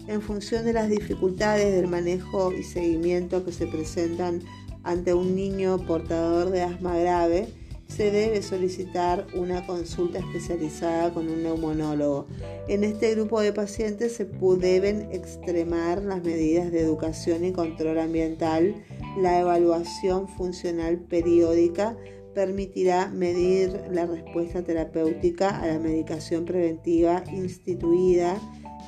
en 0.07 0.21
función 0.23 0.65
de 0.65 0.73
las 0.73 0.89
dificultades 0.89 1.75
del 1.75 1.87
manejo 1.87 2.51
y 2.51 2.63
seguimiento 2.63 3.45
que 3.45 3.51
se 3.51 3.67
presentan 3.67 4.41
ante 4.83 5.13
un 5.13 5.35
niño 5.35 5.77
portador 5.85 6.49
de 6.49 6.63
asma 6.63 6.97
grave, 6.97 7.53
se 7.87 8.11
debe 8.11 8.41
solicitar 8.41 9.27
una 9.35 9.65
consulta 9.65 10.19
especializada 10.19 11.13
con 11.13 11.29
un 11.29 11.43
neumonólogo. 11.43 12.27
En 12.67 12.83
este 12.83 13.15
grupo 13.15 13.41
de 13.41 13.53
pacientes 13.53 14.13
se 14.15 14.25
deben 14.25 15.09
extremar 15.11 16.01
las 16.01 16.23
medidas 16.23 16.71
de 16.71 16.81
educación 16.81 17.45
y 17.45 17.51
control 17.51 17.99
ambiental. 17.99 18.75
La 19.17 19.39
evaluación 19.39 20.27
funcional 20.27 20.99
periódica 20.99 21.95
permitirá 22.33 23.07
medir 23.07 23.81
la 23.91 24.05
respuesta 24.05 24.61
terapéutica 24.61 25.57
a 25.61 25.67
la 25.67 25.79
medicación 25.79 26.43
preventiva 26.45 27.23
instituida 27.31 28.39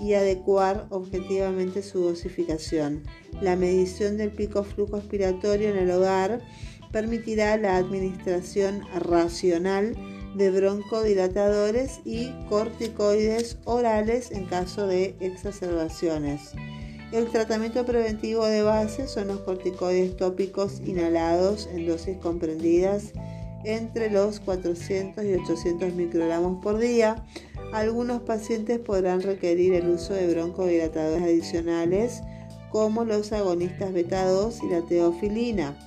y 0.02 0.14
adecuar 0.14 0.86
objetivamente 0.90 1.82
su 1.82 2.02
dosificación. 2.02 3.04
La 3.42 3.56
medición 3.56 4.18
del 4.18 4.32
pico 4.32 4.64
flujo 4.64 4.98
expiratorio 4.98 5.70
en 5.70 5.78
el 5.78 5.92
hogar 5.92 6.42
permitirá 6.92 7.58
la 7.58 7.78
administración 7.78 8.82
racional 9.00 9.96
de 10.36 10.52
broncodilatadores 10.52 12.00
y 12.06 12.32
corticoides 12.48 13.58
orales 13.66 14.32
en 14.32 14.46
caso 14.46 14.88
de 14.88 15.16
exacerbaciones. 15.20 16.54
El 17.12 17.30
tratamiento 17.30 17.86
preventivo 17.86 18.46
de 18.46 18.64
base 18.64 19.08
son 19.08 19.30
los 19.30 19.40
corticoides 19.40 20.18
tópicos 20.18 20.82
inhalados 20.86 21.70
en 21.74 21.88
dosis 21.88 22.18
comprendidas 22.18 23.14
entre 23.64 24.10
los 24.10 24.40
400 24.42 25.24
y 25.24 25.34
800 25.34 25.94
microgramos 25.94 26.62
por 26.62 26.78
día. 26.78 27.26
Algunos 27.74 28.22
pacientes 28.22 28.80
podrán 28.80 29.22
requerir 29.22 29.74
el 29.74 29.90
uso 29.90 30.14
de 30.14 30.34
broncodilatadores 30.34 31.24
adicionales 31.24 32.22
como 32.72 33.06
los 33.06 33.32
agonistas 33.32 33.94
beta 33.94 34.26
2 34.26 34.60
y 34.64 34.70
la 34.70 34.82
teofilina. 34.82 35.87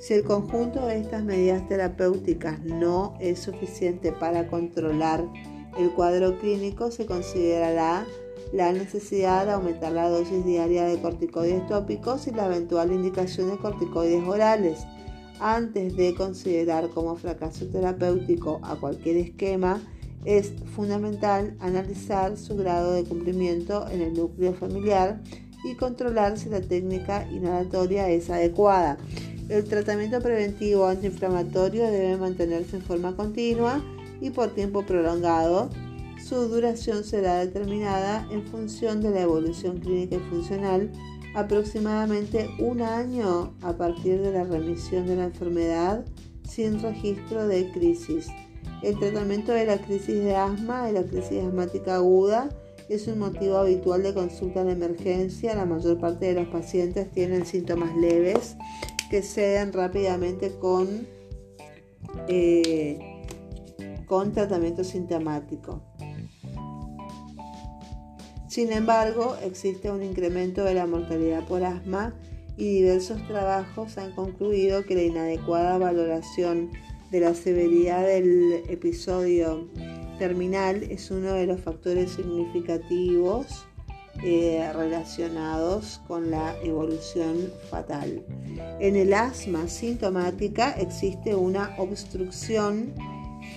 Si 0.00 0.14
el 0.14 0.24
conjunto 0.24 0.86
de 0.86 0.98
estas 0.98 1.22
medidas 1.22 1.68
terapéuticas 1.68 2.58
no 2.64 3.18
es 3.20 3.38
suficiente 3.38 4.12
para 4.12 4.46
controlar 4.46 5.22
el 5.78 5.90
cuadro 5.90 6.38
clínico, 6.38 6.90
se 6.90 7.04
considerará 7.04 8.06
la 8.54 8.72
necesidad 8.72 9.44
de 9.44 9.52
aumentar 9.52 9.92
la 9.92 10.08
dosis 10.08 10.42
diaria 10.46 10.84
de 10.84 10.98
corticoides 11.02 11.66
tópicos 11.66 12.26
y 12.26 12.30
la 12.30 12.46
eventual 12.46 12.92
indicación 12.92 13.50
de 13.50 13.58
corticoides 13.58 14.26
orales. 14.26 14.80
Antes 15.38 15.94
de 15.94 16.14
considerar 16.14 16.88
como 16.88 17.16
fracaso 17.16 17.66
terapéutico 17.66 18.58
a 18.62 18.76
cualquier 18.76 19.18
esquema, 19.18 19.82
es 20.24 20.54
fundamental 20.74 21.56
analizar 21.60 22.38
su 22.38 22.56
grado 22.56 22.92
de 22.92 23.04
cumplimiento 23.04 23.86
en 23.90 24.00
el 24.00 24.14
núcleo 24.14 24.54
familiar 24.54 25.20
y 25.62 25.74
controlar 25.74 26.38
si 26.38 26.48
la 26.48 26.62
técnica 26.62 27.28
inhalatoria 27.30 28.08
es 28.08 28.30
adecuada. 28.30 28.96
El 29.50 29.64
tratamiento 29.64 30.20
preventivo 30.20 30.86
antiinflamatorio 30.86 31.90
debe 31.90 32.16
mantenerse 32.16 32.76
en 32.76 32.82
forma 32.82 33.16
continua 33.16 33.82
y 34.20 34.30
por 34.30 34.54
tiempo 34.54 34.86
prolongado. 34.86 35.70
Su 36.24 36.48
duración 36.48 37.02
será 37.02 37.40
determinada 37.40 38.28
en 38.30 38.46
función 38.46 39.02
de 39.02 39.10
la 39.10 39.22
evolución 39.22 39.78
clínica 39.78 40.16
y 40.16 40.30
funcional, 40.30 40.92
aproximadamente 41.34 42.48
un 42.60 42.80
año 42.80 43.52
a 43.62 43.72
partir 43.72 44.20
de 44.22 44.30
la 44.30 44.44
remisión 44.44 45.08
de 45.08 45.16
la 45.16 45.24
enfermedad 45.24 46.04
sin 46.48 46.80
registro 46.80 47.48
de 47.48 47.72
crisis. 47.72 48.28
El 48.84 49.00
tratamiento 49.00 49.50
de 49.50 49.66
la 49.66 49.78
crisis 49.78 50.22
de 50.22 50.36
asma 50.36 50.88
y 50.88 50.92
la 50.92 51.02
crisis 51.02 51.42
asmática 51.42 51.96
aguda 51.96 52.50
es 52.88 53.08
un 53.08 53.18
motivo 53.18 53.56
habitual 53.56 54.04
de 54.04 54.14
consulta 54.14 54.60
en 54.60 54.70
emergencia. 54.70 55.56
La 55.56 55.66
mayor 55.66 55.98
parte 55.98 56.26
de 56.26 56.34
los 56.34 56.48
pacientes 56.48 57.10
tienen 57.10 57.44
síntomas 57.46 57.96
leves 57.96 58.56
que 59.10 59.22
ceden 59.22 59.72
rápidamente 59.72 60.56
con, 60.58 61.06
eh, 62.28 62.98
con 64.06 64.32
tratamiento 64.32 64.84
sintomático. 64.84 65.82
Sin 68.48 68.72
embargo, 68.72 69.36
existe 69.44 69.90
un 69.90 70.02
incremento 70.02 70.64
de 70.64 70.74
la 70.74 70.86
mortalidad 70.86 71.46
por 71.46 71.62
asma 71.64 72.14
y 72.56 72.80
diversos 72.80 73.26
trabajos 73.26 73.96
han 73.98 74.12
concluido 74.12 74.84
que 74.84 74.94
la 74.94 75.02
inadecuada 75.02 75.78
valoración 75.78 76.70
de 77.10 77.20
la 77.20 77.34
severidad 77.34 78.06
del 78.06 78.62
episodio 78.68 79.68
terminal 80.18 80.82
es 80.82 81.10
uno 81.10 81.32
de 81.32 81.46
los 81.46 81.60
factores 81.60 82.12
significativos 82.12 83.66
eh, 84.22 84.70
relacionados 84.74 86.00
con 86.06 86.30
la 86.30 86.54
evolución 86.62 87.50
fatal. 87.70 88.22
En 88.78 88.96
el 88.96 89.14
asma 89.14 89.68
sintomática 89.68 90.72
existe 90.72 91.34
una 91.34 91.74
obstrucción 91.78 92.92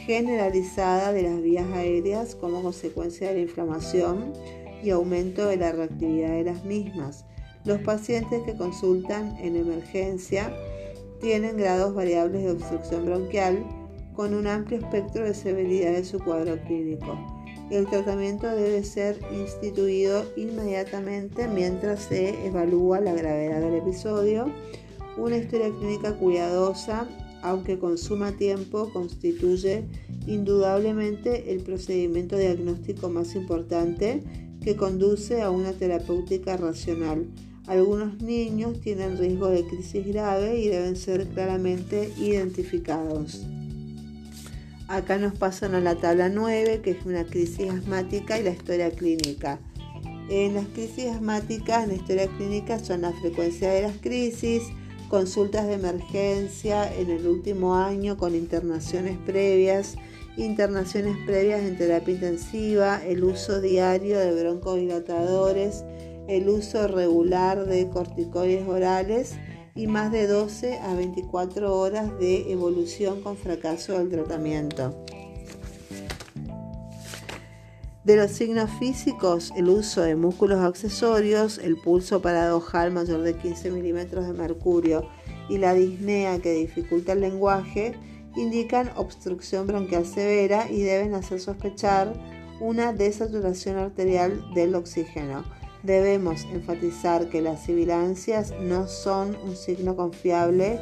generalizada 0.05 1.11
de 1.11 1.23
las 1.23 1.41
vías 1.41 1.67
aéreas 1.73 2.35
como 2.35 2.61
consecuencia 2.61 3.27
de 3.29 3.35
la 3.35 3.41
inflamación 3.41 4.33
y 4.83 4.89
aumento 4.89 5.47
de 5.47 5.57
la 5.57 5.71
reactividad 5.71 6.31
de 6.31 6.43
las 6.43 6.63
mismas. 6.65 7.25
Los 7.65 7.79
pacientes 7.79 8.43
que 8.43 8.57
consultan 8.57 9.37
en 9.39 9.55
emergencia 9.55 10.53
tienen 11.21 11.57
grados 11.57 11.95
variables 11.95 12.43
de 12.43 12.51
obstrucción 12.51 13.05
bronquial 13.05 13.65
con 14.13 14.33
un 14.33 14.47
amplio 14.47 14.79
espectro 14.79 15.23
de 15.23 15.33
severidad 15.33 15.93
de 15.93 16.03
su 16.03 16.19
cuadro 16.19 16.57
clínico. 16.65 17.32
El 17.73 17.87
tratamiento 17.87 18.45
debe 18.55 18.83
ser 18.83 19.19
instituido 19.35 20.25
inmediatamente 20.35 21.47
mientras 21.47 22.03
se 22.03 22.45
evalúa 22.45 22.99
la 22.99 23.13
gravedad 23.13 23.61
del 23.61 23.73
episodio. 23.73 24.45
Una 25.17 25.37
historia 25.37 25.71
clínica 25.71 26.13
cuidadosa, 26.13 27.09
aunque 27.41 27.79
consuma 27.79 28.31
tiempo, 28.33 28.91
constituye 28.93 29.85
indudablemente 30.27 31.51
el 31.51 31.61
procedimiento 31.61 32.37
diagnóstico 32.37 33.09
más 33.09 33.33
importante 33.33 34.21
que 34.63 34.75
conduce 34.75 35.41
a 35.41 35.49
una 35.49 35.73
terapéutica 35.73 36.57
racional. 36.57 37.25
Algunos 37.65 38.21
niños 38.21 38.81
tienen 38.81 39.17
riesgo 39.17 39.47
de 39.47 39.65
crisis 39.65 40.05
grave 40.05 40.59
y 40.59 40.67
deben 40.67 40.95
ser 40.95 41.27
claramente 41.29 42.11
identificados. 42.19 43.47
Acá 44.93 45.17
nos 45.17 45.33
pasan 45.33 45.73
a 45.73 45.79
la 45.79 45.95
tabla 45.95 46.29
9, 46.29 46.81
que 46.83 46.91
es 46.91 47.03
una 47.03 47.23
crisis 47.23 47.67
asmática 47.67 48.37
y 48.37 48.43
la 48.43 48.51
historia 48.51 48.91
clínica. 48.91 49.57
En 50.29 50.53
las 50.53 50.67
crisis 50.67 51.07
asmáticas, 51.07 51.87
la 51.87 51.95
historia 51.95 52.27
clínica 52.37 52.77
son 52.77 53.01
la 53.01 53.11
frecuencia 53.13 53.71
de 53.71 53.81
las 53.81 53.97
crisis, 53.97 54.61
consultas 55.09 55.65
de 55.65 55.73
emergencia 55.73 56.95
en 56.95 57.09
el 57.09 57.25
último 57.25 57.73
año 57.75 58.17
con 58.17 58.35
internaciones 58.35 59.17
previas, 59.25 59.95
internaciones 60.37 61.17
previas 61.25 61.63
en 61.63 61.75
terapia 61.75 62.13
intensiva, 62.13 63.03
el 63.03 63.23
uso 63.23 63.61
diario 63.61 64.19
de 64.19 64.43
broncodilatadores, 64.43 65.83
el 66.27 66.47
uso 66.49 66.87
regular 66.87 67.65
de 67.65 67.89
corticoides 67.89 68.67
orales 68.67 69.37
y 69.75 69.87
más 69.87 70.11
de 70.11 70.27
12 70.27 70.79
a 70.79 70.93
24 70.93 71.75
horas 71.75 72.17
de 72.19 72.51
evolución 72.51 73.21
con 73.21 73.37
fracaso 73.37 73.97
del 73.97 74.09
tratamiento. 74.09 75.03
De 78.03 78.17
los 78.17 78.31
signos 78.31 78.69
físicos, 78.79 79.53
el 79.55 79.69
uso 79.69 80.01
de 80.01 80.15
músculos 80.15 80.59
accesorios, 80.59 81.57
el 81.57 81.77
pulso 81.77 82.21
paradojal 82.21 82.91
mayor 82.91 83.21
de 83.21 83.35
15 83.37 83.71
milímetros 83.71 84.27
de 84.27 84.33
mercurio 84.33 85.07
y 85.49 85.57
la 85.57 85.73
disnea 85.73 86.39
que 86.39 86.51
dificulta 86.51 87.13
el 87.13 87.21
lenguaje 87.21 87.93
indican 88.35 88.91
obstrucción 88.97 89.67
bronquial 89.67 90.05
severa 90.05 90.69
y 90.69 90.81
deben 90.81 91.13
hacer 91.13 91.39
sospechar 91.39 92.13
una 92.59 92.91
desaturación 92.91 93.77
arterial 93.77 94.53
del 94.53 94.75
oxígeno. 94.75 95.43
Debemos 95.83 96.45
enfatizar 96.45 97.29
que 97.29 97.41
las 97.41 97.63
sibilancias 97.63 98.53
no 98.61 98.87
son 98.87 99.35
un 99.43 99.55
signo 99.55 99.97
confiable 99.97 100.79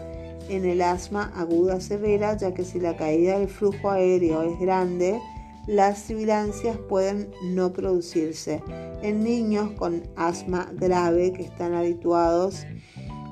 en 0.48 0.66
el 0.66 0.82
asma 0.82 1.32
aguda 1.36 1.82
severa, 1.82 2.38
ya 2.38 2.54
que 2.54 2.64
si 2.64 2.80
la 2.80 2.96
caída 2.96 3.40
del 3.40 3.48
flujo 3.48 3.90
aéreo 3.90 4.44
es 4.44 4.60
grande, 4.60 5.20
las 5.66 6.00
sibilancias 6.00 6.78
pueden 6.78 7.32
no 7.44 7.74
producirse. 7.74 8.62
En 9.02 9.24
niños 9.24 9.72
con 9.72 10.04
asma 10.16 10.72
grave 10.74 11.34
que 11.34 11.44
están 11.44 11.74
habituados 11.74 12.66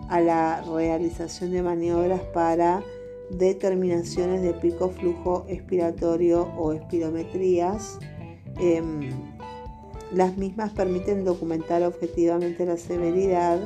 a 0.10 0.21
la 0.21 0.62
realización 0.62 1.51
de 1.51 1.62
maniobras 1.62 2.21
para 2.34 2.84
determinaciones 3.29 4.41
de 4.41 4.53
pico 4.53 4.89
flujo 4.89 5.45
expiratorio 5.47 6.51
o 6.58 6.73
espirometrías, 6.73 7.99
em, 8.58 9.12
las 10.12 10.38
mismas 10.38 10.72
permiten 10.72 11.24
documentar 11.24 11.84
objetivamente 11.84 12.65
la 12.65 12.78
severidad 12.78 13.60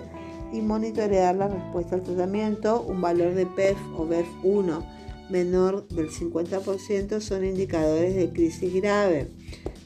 y 0.51 0.61
monitorear 0.61 1.35
la 1.35 1.47
respuesta 1.47 1.95
al 1.95 2.03
tratamiento. 2.03 2.81
Un 2.81 3.01
valor 3.01 3.33
de 3.33 3.45
PEF 3.45 3.77
o 3.95 4.05
BEF1 4.05 4.83
menor 5.29 5.87
del 5.87 6.09
50% 6.09 7.21
son 7.21 7.45
indicadores 7.45 8.15
de 8.15 8.29
crisis 8.29 8.73
grave. 8.73 9.29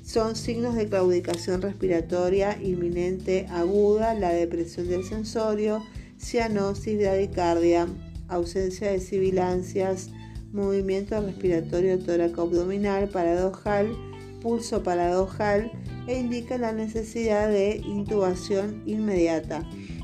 Son 0.03 0.35
signos 0.35 0.75
de 0.75 0.87
claudicación 0.87 1.61
respiratoria 1.61 2.57
inminente 2.61 3.45
aguda, 3.49 4.13
la 4.13 4.29
depresión 4.29 4.87
del 4.87 5.03
sensorio, 5.03 5.83
cianosis, 6.19 6.97
bradicardia, 6.97 7.87
ausencia 8.27 8.91
de 8.91 8.99
sibilancias, 8.99 10.09
movimiento 10.53 11.19
respiratorio 11.21 11.99
tóraco 11.99 12.43
abdominal 12.43 13.09
paradojal, 13.09 13.95
pulso 14.41 14.81
paradojal 14.81 15.71
e 16.07 16.17
indica 16.17 16.57
la 16.57 16.71
necesidad 16.71 17.49
de 17.49 17.77
intubación 17.77 18.81
inmediata. 18.85 19.63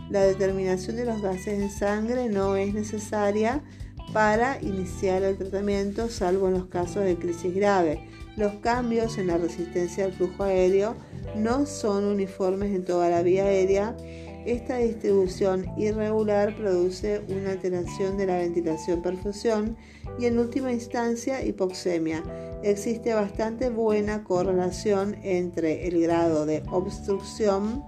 La 0.09 0.21
determinación 0.21 0.97
de 0.97 1.05
los 1.05 1.21
gases 1.21 1.59
en 1.59 1.71
sangre 1.71 2.29
no 2.29 2.55
es 2.55 2.73
necesaria 2.73 3.63
para 4.11 4.61
iniciar 4.61 5.23
el 5.23 5.37
tratamiento, 5.37 6.09
salvo 6.09 6.47
en 6.47 6.53
los 6.53 6.65
casos 6.65 7.03
de 7.03 7.15
crisis 7.15 7.55
grave. 7.55 8.07
Los 8.35 8.53
cambios 8.55 9.17
en 9.17 9.27
la 9.27 9.37
resistencia 9.37 10.05
al 10.05 10.13
flujo 10.13 10.43
aéreo 10.43 10.95
no 11.35 11.65
son 11.65 12.05
uniformes 12.05 12.75
en 12.75 12.83
toda 12.83 13.09
la 13.09 13.21
vía 13.21 13.45
aérea. 13.45 13.95
Esta 14.45 14.77
distribución 14.77 15.65
irregular 15.77 16.53
produce 16.57 17.21
una 17.29 17.51
alteración 17.51 18.17
de 18.17 18.25
la 18.25 18.37
ventilación-perfusión 18.39 19.77
y 20.19 20.25
en 20.25 20.37
última 20.37 20.73
instancia 20.73 21.45
hipoxemia 21.45 22.23
existe 22.61 23.13
bastante 23.13 23.69
buena 23.69 24.25
correlación 24.25 25.15
entre 25.23 25.87
el 25.87 26.01
grado 26.01 26.45
de 26.45 26.61
obstrucción 26.71 27.85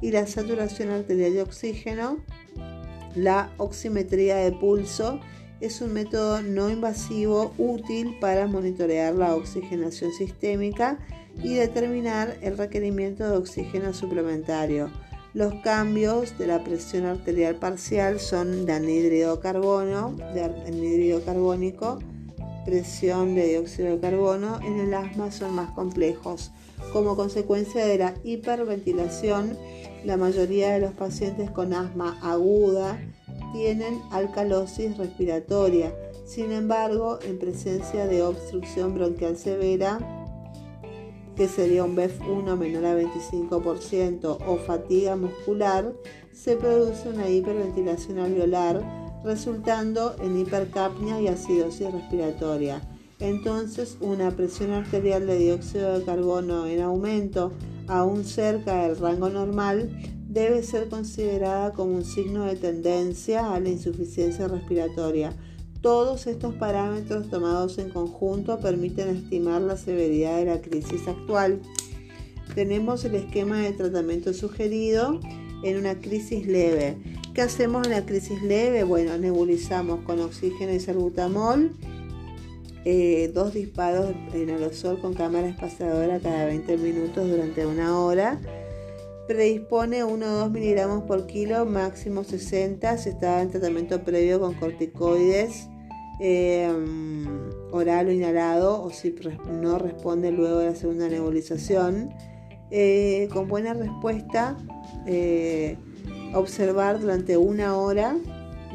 y 0.00 0.10
la 0.10 0.26
saturación 0.26 0.90
arterial 0.90 1.32
de 1.32 1.42
oxígeno. 1.42 2.18
La 3.14 3.52
oximetría 3.58 4.36
de 4.36 4.50
pulso 4.50 5.20
es 5.60 5.80
un 5.80 5.92
método 5.92 6.42
no 6.42 6.70
invasivo 6.70 7.52
útil 7.56 8.18
para 8.20 8.48
monitorear 8.48 9.14
la 9.14 9.36
oxigenación 9.36 10.12
sistémica 10.12 10.98
y 11.40 11.54
determinar 11.54 12.36
el 12.42 12.58
requerimiento 12.58 13.28
de 13.28 13.36
oxígeno 13.36 13.94
suplementario. 13.94 14.90
Los 15.34 15.52
cambios 15.62 16.38
de 16.38 16.46
la 16.46 16.62
presión 16.62 17.06
arterial 17.06 17.56
parcial 17.56 18.20
son 18.20 18.66
de 18.66 18.72
anhídrido 18.72 19.40
carbono, 19.40 20.14
de 20.32 21.22
carbónico, 21.26 21.98
presión 22.64 23.34
de 23.34 23.48
dióxido 23.48 23.90
de 23.90 23.98
carbono 23.98 24.60
en 24.62 24.78
el 24.78 24.94
asma 24.94 25.32
son 25.32 25.56
más 25.56 25.70
complejos. 25.72 26.52
Como 26.92 27.16
consecuencia 27.16 27.84
de 27.84 27.98
la 27.98 28.14
hiperventilación, 28.22 29.58
la 30.04 30.16
mayoría 30.16 30.72
de 30.72 30.78
los 30.78 30.92
pacientes 30.92 31.50
con 31.50 31.74
asma 31.74 32.16
aguda 32.22 32.96
tienen 33.52 34.02
alcalosis 34.12 34.96
respiratoria. 34.96 35.92
Sin 36.26 36.52
embargo, 36.52 37.18
en 37.22 37.40
presencia 37.40 38.06
de 38.06 38.22
obstrucción 38.22 38.94
bronquial 38.94 39.36
severa, 39.36 39.98
que 41.36 41.48
sería 41.48 41.84
un 41.84 41.96
BEF1 41.96 42.56
menor 42.56 42.84
a 42.84 43.00
25%, 43.00 44.38
o 44.46 44.56
fatiga 44.56 45.16
muscular, 45.16 45.92
se 46.32 46.56
produce 46.56 47.08
una 47.08 47.28
hiperventilación 47.28 48.18
alveolar 48.18 48.82
resultando 49.24 50.14
en 50.22 50.38
hipercapnia 50.38 51.20
y 51.20 51.28
acidosis 51.28 51.90
respiratoria. 51.90 52.82
Entonces, 53.20 53.96
una 54.00 54.30
presión 54.32 54.72
arterial 54.72 55.26
de 55.26 55.38
dióxido 55.38 55.98
de 55.98 56.04
carbono 56.04 56.66
en 56.66 56.82
aumento, 56.82 57.52
aún 57.86 58.24
cerca 58.24 58.82
del 58.82 58.98
rango 58.98 59.30
normal, 59.30 59.90
debe 60.28 60.62
ser 60.62 60.88
considerada 60.88 61.72
como 61.72 61.94
un 61.94 62.04
signo 62.04 62.44
de 62.44 62.56
tendencia 62.56 63.54
a 63.54 63.60
la 63.60 63.68
insuficiencia 63.68 64.48
respiratoria. 64.48 65.32
Todos 65.84 66.26
estos 66.26 66.54
parámetros 66.54 67.28
tomados 67.28 67.76
en 67.76 67.90
conjunto 67.90 68.58
permiten 68.58 69.14
estimar 69.18 69.60
la 69.60 69.76
severidad 69.76 70.38
de 70.38 70.46
la 70.46 70.62
crisis 70.62 71.06
actual. 71.06 71.60
Tenemos 72.54 73.04
el 73.04 73.16
esquema 73.16 73.60
de 73.60 73.72
tratamiento 73.72 74.32
sugerido 74.32 75.20
en 75.62 75.76
una 75.76 76.00
crisis 76.00 76.46
leve. 76.46 76.96
¿Qué 77.34 77.42
hacemos 77.42 77.86
en 77.86 77.92
la 77.92 78.06
crisis 78.06 78.42
leve? 78.42 78.82
Bueno, 78.84 79.18
nebulizamos 79.18 80.00
con 80.06 80.20
oxígeno 80.20 80.72
y 80.72 80.80
salbutamol, 80.80 81.72
eh, 82.86 83.30
dos 83.34 83.52
disparos 83.52 84.14
en 84.32 84.48
aerosol 84.48 85.02
con 85.02 85.12
cámara 85.12 85.48
espaciadora 85.48 86.18
cada 86.18 86.46
20 86.46 86.78
minutos 86.78 87.28
durante 87.28 87.66
una 87.66 87.98
hora. 87.98 88.40
Predispone 89.28 90.02
1 90.02 90.26
o 90.26 90.38
2 90.38 90.50
miligramos 90.50 91.02
por 91.02 91.26
kilo, 91.26 91.66
máximo 91.66 92.24
60 92.24 92.96
si 92.96 93.10
está 93.10 93.42
en 93.42 93.50
tratamiento 93.50 94.02
previo 94.02 94.40
con 94.40 94.54
corticoides 94.54 95.68
em, 96.20 97.26
oral 97.70 98.08
o 98.08 98.12
inhalado 98.12 98.82
o 98.82 98.90
si 98.90 99.14
no 99.60 99.78
responde 99.78 100.30
luego 100.30 100.58
de 100.58 100.66
la 100.66 100.74
segunda 100.74 101.08
nebulización. 101.08 102.10
Eh, 102.70 103.28
con 103.32 103.48
buena 103.48 103.74
respuesta, 103.74 104.56
eh, 105.06 105.76
observar 106.34 107.00
durante 107.00 107.36
una 107.36 107.76
hora 107.76 108.16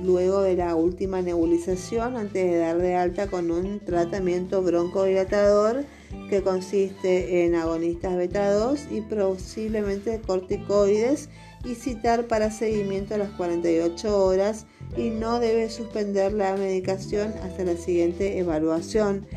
luego 0.04 0.41
de 0.41 0.56
la 0.56 0.75
última 0.75 1.21
nebulización 1.21 2.15
antes 2.15 2.49
de 2.49 2.58
dar 2.58 2.78
de 2.78 2.95
alta 2.95 3.28
con 3.28 3.52
un 3.52 3.80
tratamiento 3.80 4.62
broncodilatador 4.62 5.84
que 6.30 6.41
consiste 6.41 7.45
en 7.45 7.56
agonistas 7.56 8.15
beta 8.15 8.52
2 8.54 8.88
y 8.91 9.02
posiblemente 9.02 10.21
corticoides 10.21 11.30
y 11.65 11.75
citar 11.75 12.28
para 12.28 12.52
seguimiento 12.52 13.15
a 13.15 13.17
las 13.17 13.32
48 13.32 14.25
horas 14.25 14.65
y 14.97 15.10
no 15.10 15.39
debe 15.39 15.69
suspender 15.69 16.34
la 16.34 16.56
medicación 16.56 17.34
hasta 17.43 17.63
la 17.63 17.75
siguiente 17.75 18.39
evaluación. 18.39 19.28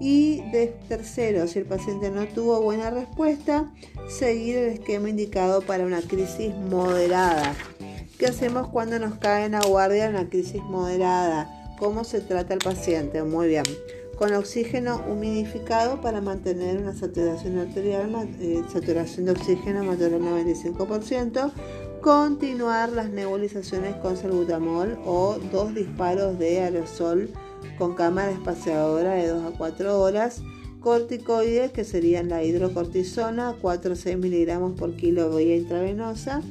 Y 0.00 0.40
de 0.50 0.74
tercero, 0.88 1.46
si 1.46 1.60
el 1.60 1.64
paciente 1.64 2.10
no 2.10 2.26
tuvo 2.26 2.60
buena 2.60 2.90
respuesta, 2.90 3.72
seguir 4.08 4.56
el 4.56 4.72
esquema 4.72 5.08
indicado 5.08 5.62
para 5.62 5.84
una 5.84 6.02
crisis 6.02 6.52
moderada. 6.54 7.54
¿Qué 8.18 8.26
hacemos 8.26 8.68
cuando 8.68 8.98
nos 8.98 9.18
cae 9.18 9.46
en 9.46 9.52
la 9.52 9.60
guardia 9.60 10.08
una 10.08 10.28
crisis 10.28 10.62
moderada? 10.62 11.74
¿Cómo 11.78 12.04
se 12.04 12.20
trata 12.20 12.54
el 12.54 12.60
paciente? 12.60 13.22
Muy 13.22 13.48
bien. 13.48 13.64
Con 14.16 14.32
oxígeno 14.34 15.02
humidificado 15.08 16.00
para 16.00 16.20
mantener 16.20 16.78
una 16.78 16.94
saturación 16.94 17.58
arterial, 17.58 18.12
eh, 18.40 18.62
saturación 18.72 19.26
de 19.26 19.32
oxígeno 19.32 19.82
mayor 19.82 20.14
al 20.14 20.20
95%. 20.20 21.50
Continuar 22.02 22.90
las 22.90 23.10
nebulizaciones 23.10 23.94
con 23.94 24.16
salbutamol 24.16 24.98
o 25.04 25.38
dos 25.52 25.72
disparos 25.72 26.36
de 26.36 26.58
aerosol 26.58 27.30
con 27.78 27.94
cámara 27.94 28.32
espaciadora 28.32 29.14
de 29.14 29.28
2 29.28 29.54
a 29.54 29.56
4 29.56 30.00
horas 30.00 30.42
corticoides 30.80 31.70
que 31.70 31.84
serían 31.84 32.28
la 32.28 32.42
hidrocortisona 32.42 33.54
4 33.62 33.92
o 33.92 33.94
6 33.94 34.18
miligramos 34.18 34.72
por 34.72 34.96
kilo 34.96 35.30
vía 35.36 35.54
intravenosa. 35.54 36.42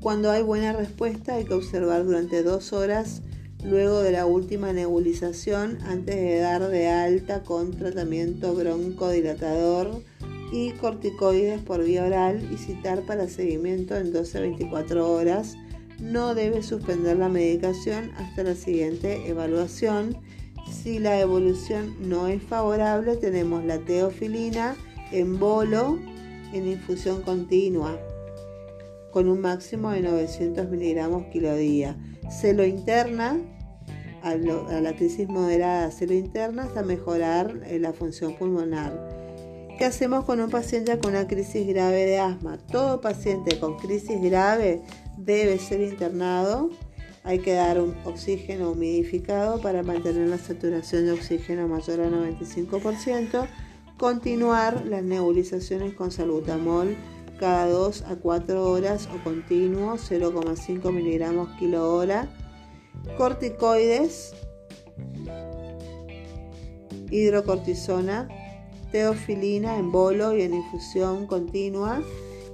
Cuando 0.00 0.30
hay 0.30 0.42
buena 0.42 0.72
respuesta 0.72 1.34
hay 1.34 1.44
que 1.44 1.52
observar 1.52 2.06
durante 2.06 2.42
dos 2.42 2.72
horas 2.72 3.20
luego 3.62 4.00
de 4.00 4.12
la 4.12 4.24
última 4.24 4.72
nebulización 4.72 5.76
antes 5.82 6.16
de 6.16 6.38
dar 6.38 6.66
de 6.68 6.88
alta 6.88 7.42
con 7.42 7.72
tratamiento 7.72 8.54
broncodilatador 8.54 10.00
y 10.52 10.72
corticoides 10.72 11.62
por 11.62 11.84
vía 11.84 12.04
oral 12.04 12.48
y 12.52 12.56
citar 12.56 13.02
para 13.02 13.28
seguimiento 13.28 13.96
en 13.96 14.12
12 14.12 14.38
a 14.38 14.40
24 14.42 15.12
horas. 15.12 15.56
No 16.00 16.34
debe 16.34 16.62
suspender 16.62 17.16
la 17.18 17.28
medicación 17.28 18.10
hasta 18.16 18.42
la 18.42 18.54
siguiente 18.54 19.28
evaluación. 19.28 20.16
Si 20.70 20.98
la 20.98 21.20
evolución 21.20 21.94
no 22.00 22.26
es 22.28 22.42
favorable, 22.42 23.16
tenemos 23.16 23.64
la 23.64 23.78
teofilina 23.78 24.76
en 25.12 25.38
bolo 25.38 25.98
en 26.52 26.68
infusión 26.68 27.22
continua 27.22 27.98
con 29.14 29.28
un 29.28 29.40
máximo 29.40 29.90
de 29.90 30.02
900 30.02 30.68
miligramos 30.70 31.26
kilo 31.26 31.54
día. 31.54 31.96
Se 32.30 32.52
lo 32.52 32.64
interna 32.64 33.38
a, 34.22 34.34
la 34.34 34.96
crisis 34.96 35.28
moderada, 35.28 35.90
se 35.92 36.06
lo 36.06 36.14
interna 36.14 36.64
hasta 36.64 36.82
mejorar 36.82 37.60
eh, 37.66 37.78
la 37.78 37.92
función 37.92 38.34
pulmonar. 38.34 39.13
¿Qué 39.78 39.84
hacemos 39.84 40.24
con 40.24 40.40
un 40.40 40.50
paciente 40.50 40.96
con 41.00 41.10
una 41.10 41.26
crisis 41.26 41.66
grave 41.66 42.06
de 42.06 42.20
asma? 42.20 42.58
Todo 42.58 43.00
paciente 43.00 43.58
con 43.58 43.76
crisis 43.76 44.22
grave 44.22 44.82
debe 45.16 45.58
ser 45.58 45.80
internado. 45.80 46.70
Hay 47.24 47.40
que 47.40 47.54
dar 47.54 47.80
un 47.80 47.96
oxígeno 48.04 48.70
humidificado 48.70 49.60
para 49.60 49.82
mantener 49.82 50.28
la 50.28 50.38
saturación 50.38 51.06
de 51.06 51.12
oxígeno 51.12 51.66
mayor 51.66 52.00
al 52.00 52.12
95%. 52.12 53.48
Continuar 53.98 54.86
las 54.86 55.02
nebulizaciones 55.02 55.94
con 55.94 56.12
salbutamol 56.12 56.96
cada 57.40 57.66
2 57.68 58.02
a 58.02 58.14
4 58.14 58.70
horas 58.70 59.08
o 59.12 59.24
continuo 59.24 59.96
0,5 59.96 60.92
miligramos 60.92 61.48
kilo 61.58 61.92
hora. 61.92 62.28
Corticoides, 63.16 64.34
hidrocortisona, 67.10 68.28
teofilina 68.94 69.76
en 69.76 69.90
bolo 69.90 70.36
y 70.36 70.42
en 70.42 70.54
infusión 70.54 71.26
continua. 71.26 72.00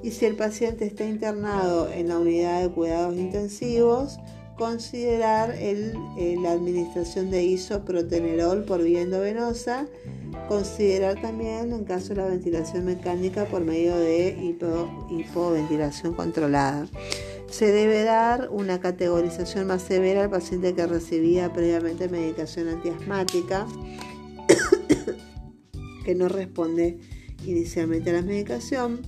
Y 0.03 0.13
si 0.13 0.25
el 0.25 0.37
paciente 0.37 0.87
está 0.87 1.05
internado 1.05 1.93
en 1.93 2.09
la 2.09 2.19
unidad 2.19 2.63
de 2.63 2.71
cuidados 2.71 3.15
intensivos, 3.15 4.19
considerar 4.57 5.55
eh, 5.59 5.93
la 6.41 6.53
administración 6.53 7.31
de 7.31 7.45
isoprotenerol 7.45 8.65
por 8.65 8.83
vía 8.83 9.03
endovenosa 9.03 9.87
Considerar 10.49 11.21
también 11.21 11.73
en 11.73 11.85
caso 11.85 12.09
de 12.09 12.23
la 12.23 12.27
ventilación 12.27 12.87
mecánica 12.87 13.45
por 13.45 13.63
medio 13.63 13.95
de 13.97 14.57
hipoventilación 15.11 16.15
controlada. 16.15 16.87
Se 17.51 17.67
debe 17.67 18.03
dar 18.03 18.49
una 18.51 18.81
categorización 18.81 19.67
más 19.67 19.83
severa 19.83 20.23
al 20.23 20.31
paciente 20.31 20.75
que 20.75 20.87
recibía 20.87 21.53
previamente 21.53 22.09
medicación 22.09 22.69
antiasmática 22.69 23.67
que 26.05 26.15
no 26.15 26.29
responde 26.29 26.99
inicialmente 27.47 28.11
a 28.11 28.15
la 28.15 28.23
medicación. 28.23 29.01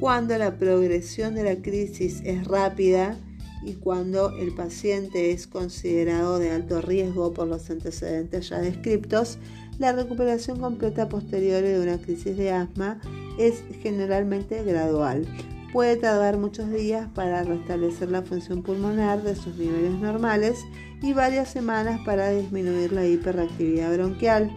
Cuando 0.00 0.38
la 0.38 0.58
progresión 0.58 1.34
de 1.34 1.44
la 1.44 1.56
crisis 1.56 2.22
es 2.24 2.46
rápida 2.46 3.18
y 3.64 3.74
cuando 3.74 4.36
el 4.36 4.54
paciente 4.54 5.32
es 5.32 5.46
considerado 5.46 6.38
de 6.38 6.50
alto 6.50 6.80
riesgo 6.80 7.32
por 7.32 7.48
los 7.48 7.68
antecedentes 7.70 8.50
ya 8.50 8.60
descritos, 8.60 9.38
la 9.78 9.92
recuperación 9.92 10.60
completa 10.60 11.08
posterior 11.08 11.62
de 11.62 11.80
una 11.80 11.98
crisis 11.98 12.36
de 12.36 12.52
asma 12.52 13.00
es 13.38 13.62
generalmente 13.82 14.62
gradual. 14.64 15.26
Puede 15.72 15.96
tardar 15.96 16.38
muchos 16.38 16.70
días 16.70 17.08
para 17.14 17.44
restablecer 17.44 18.10
la 18.10 18.22
función 18.22 18.62
pulmonar 18.62 19.22
de 19.22 19.36
sus 19.36 19.56
niveles 19.56 19.92
normales 20.00 20.58
y 21.02 21.12
varias 21.12 21.50
semanas 21.50 22.00
para 22.04 22.30
disminuir 22.30 22.92
la 22.92 23.06
hiperactividad 23.06 23.94
bronquial. 23.94 24.50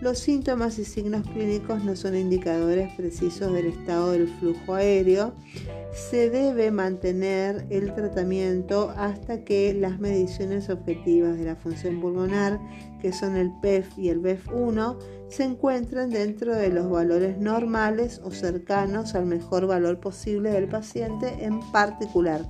Los 0.00 0.20
síntomas 0.20 0.78
y 0.78 0.84
signos 0.84 1.28
clínicos 1.28 1.82
no 1.82 1.96
son 1.96 2.16
indicadores 2.16 2.94
precisos 2.94 3.52
del 3.52 3.66
estado 3.66 4.12
del 4.12 4.28
flujo 4.28 4.74
aéreo. 4.74 5.34
Se 5.92 6.30
debe 6.30 6.70
mantener 6.70 7.66
el 7.68 7.92
tratamiento 7.92 8.94
hasta 8.96 9.42
que 9.42 9.74
las 9.74 9.98
mediciones 9.98 10.70
objetivas 10.70 11.36
de 11.36 11.46
la 11.46 11.56
función 11.56 12.00
pulmonar, 12.00 12.60
que 13.02 13.12
son 13.12 13.36
el 13.36 13.50
PEF 13.60 13.98
y 13.98 14.10
el 14.10 14.22
BEF1, 14.22 14.98
se 15.30 15.42
encuentren 15.42 16.10
dentro 16.10 16.54
de 16.54 16.68
los 16.68 16.88
valores 16.88 17.36
normales 17.38 18.20
o 18.22 18.30
cercanos 18.30 19.16
al 19.16 19.26
mejor 19.26 19.66
valor 19.66 19.98
posible 19.98 20.52
del 20.52 20.68
paciente 20.68 21.44
en 21.44 21.58
particular. 21.72 22.48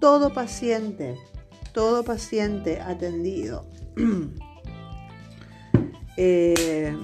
Todo 0.00 0.32
paciente, 0.32 1.14
todo 1.72 2.04
paciente 2.04 2.80
atendido 2.80 3.66
Eh, 6.16 6.96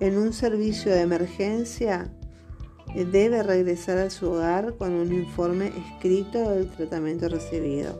en 0.00 0.16
un 0.16 0.32
servicio 0.32 0.92
de 0.92 1.00
emergencia 1.00 2.12
eh, 2.94 3.04
debe 3.04 3.42
regresar 3.42 3.98
a 3.98 4.10
su 4.10 4.30
hogar 4.30 4.76
con 4.76 4.92
un 4.92 5.12
informe 5.12 5.72
escrito 5.76 6.50
del 6.50 6.70
tratamiento 6.70 7.28
recibido, 7.28 7.98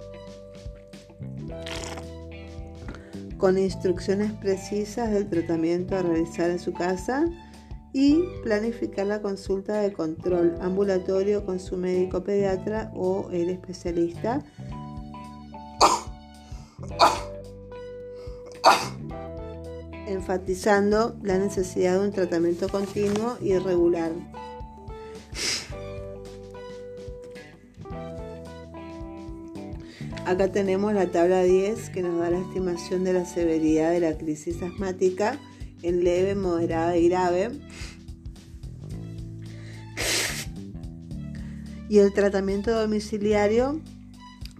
con 3.37 3.59
instrucciones 3.59 4.33
precisas 4.33 5.11
del 5.11 5.29
tratamiento 5.29 5.97
a 5.97 6.03
realizar 6.03 6.51
en 6.51 6.61
su 6.61 6.73
casa 6.73 7.27
y 7.92 8.23
planificar 8.44 9.07
la 9.07 9.21
consulta 9.21 9.81
de 9.81 9.92
control 9.92 10.57
ambulatorio 10.61 11.44
con 11.44 11.59
su 11.59 11.77
médico 11.77 12.23
pediatra 12.23 12.92
o 12.94 13.29
el 13.33 13.51
especialista 13.51 14.44
enfatizando 20.29 21.19
la 21.23 21.38
necesidad 21.38 21.99
de 21.99 22.07
un 22.07 22.12
tratamiento 22.12 22.69
continuo 22.69 23.38
y 23.41 23.57
regular. 23.57 24.12
Acá 30.27 30.53
tenemos 30.53 30.93
la 30.93 31.11
tabla 31.11 31.43
10 31.43 31.88
que 31.88 32.03
nos 32.03 32.21
da 32.21 32.29
la 32.29 32.41
estimación 32.41 33.05
de 33.05 33.14
la 33.14 33.25
severidad 33.25 33.91
de 33.91 34.01
la 34.01 34.19
crisis 34.19 34.61
asmática 34.61 35.38
en 35.83 36.05
leve, 36.05 36.35
moderada 36.35 36.95
y 36.99 37.09
grave. 37.09 37.51
Y 41.88 42.01
el 42.01 42.12
tratamiento 42.12 42.79
domiciliario 42.79 43.81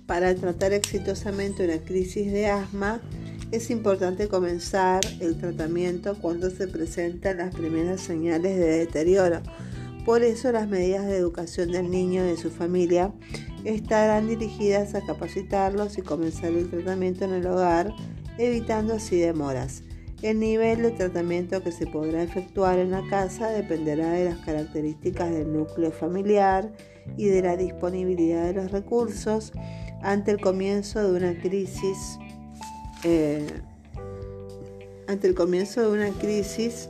para 0.07 0.35
tratar 0.35 0.73
exitosamente 0.73 1.67
una 1.67 1.77
crisis 1.85 2.33
de 2.33 2.47
asma 2.47 3.03
Es 3.51 3.71
importante 3.71 4.29
comenzar 4.29 5.01
el 5.21 5.39
tratamiento 5.39 6.15
cuando 6.21 6.51
se 6.51 6.69
presentan 6.69 7.39
las 7.39 7.55
primeras 7.55 8.03
señales 8.03 8.59
de 8.59 8.79
deterioro. 8.81 9.41
Por 10.05 10.23
eso 10.23 10.53
las 10.53 10.69
medidas 10.69 11.07
de 11.07 11.17
educación 11.17 11.73
del 11.73 11.91
niño 11.91 12.27
y 12.27 12.29
de 12.29 12.37
su 12.37 12.51
familia 12.51 13.11
estarán 13.65 14.29
dirigidas 14.29 14.95
a 14.95 15.01
capacitarlos 15.01 15.97
y 15.97 16.03
comenzar 16.03 16.53
el 16.53 16.69
tratamiento 16.69 17.25
en 17.25 17.33
el 17.33 17.47
hogar, 17.47 17.95
evitando 18.37 18.95
así 18.95 19.17
demoras. 19.17 19.83
El 20.21 20.41
nivel 20.41 20.83
de 20.83 20.91
tratamiento 20.91 21.63
que 21.63 21.73
se 21.73 21.87
podrá 21.87 22.23
efectuar 22.23 22.79
en 22.79 22.91
la 22.91 23.03
casa 23.09 23.49
dependerá 23.49 24.11
de 24.11 24.27
las 24.27 24.39
características 24.41 25.31
del 25.31 25.55
núcleo 25.55 25.91
familiar 25.91 26.71
y 27.17 27.29
de 27.29 27.41
la 27.41 27.57
disponibilidad 27.57 28.45
de 28.45 28.53
los 28.53 28.73
recursos 28.73 29.53
ante 30.03 30.33
el 30.33 30.41
comienzo 30.41 31.03
de 31.03 31.17
una 31.17 31.41
crisis. 31.41 32.19
Eh, 33.05 33.47
ante 35.07 35.29
el 35.29 35.35
comienzo 35.35 35.83
de 35.83 35.89
una 35.89 36.11
crisis, 36.19 36.89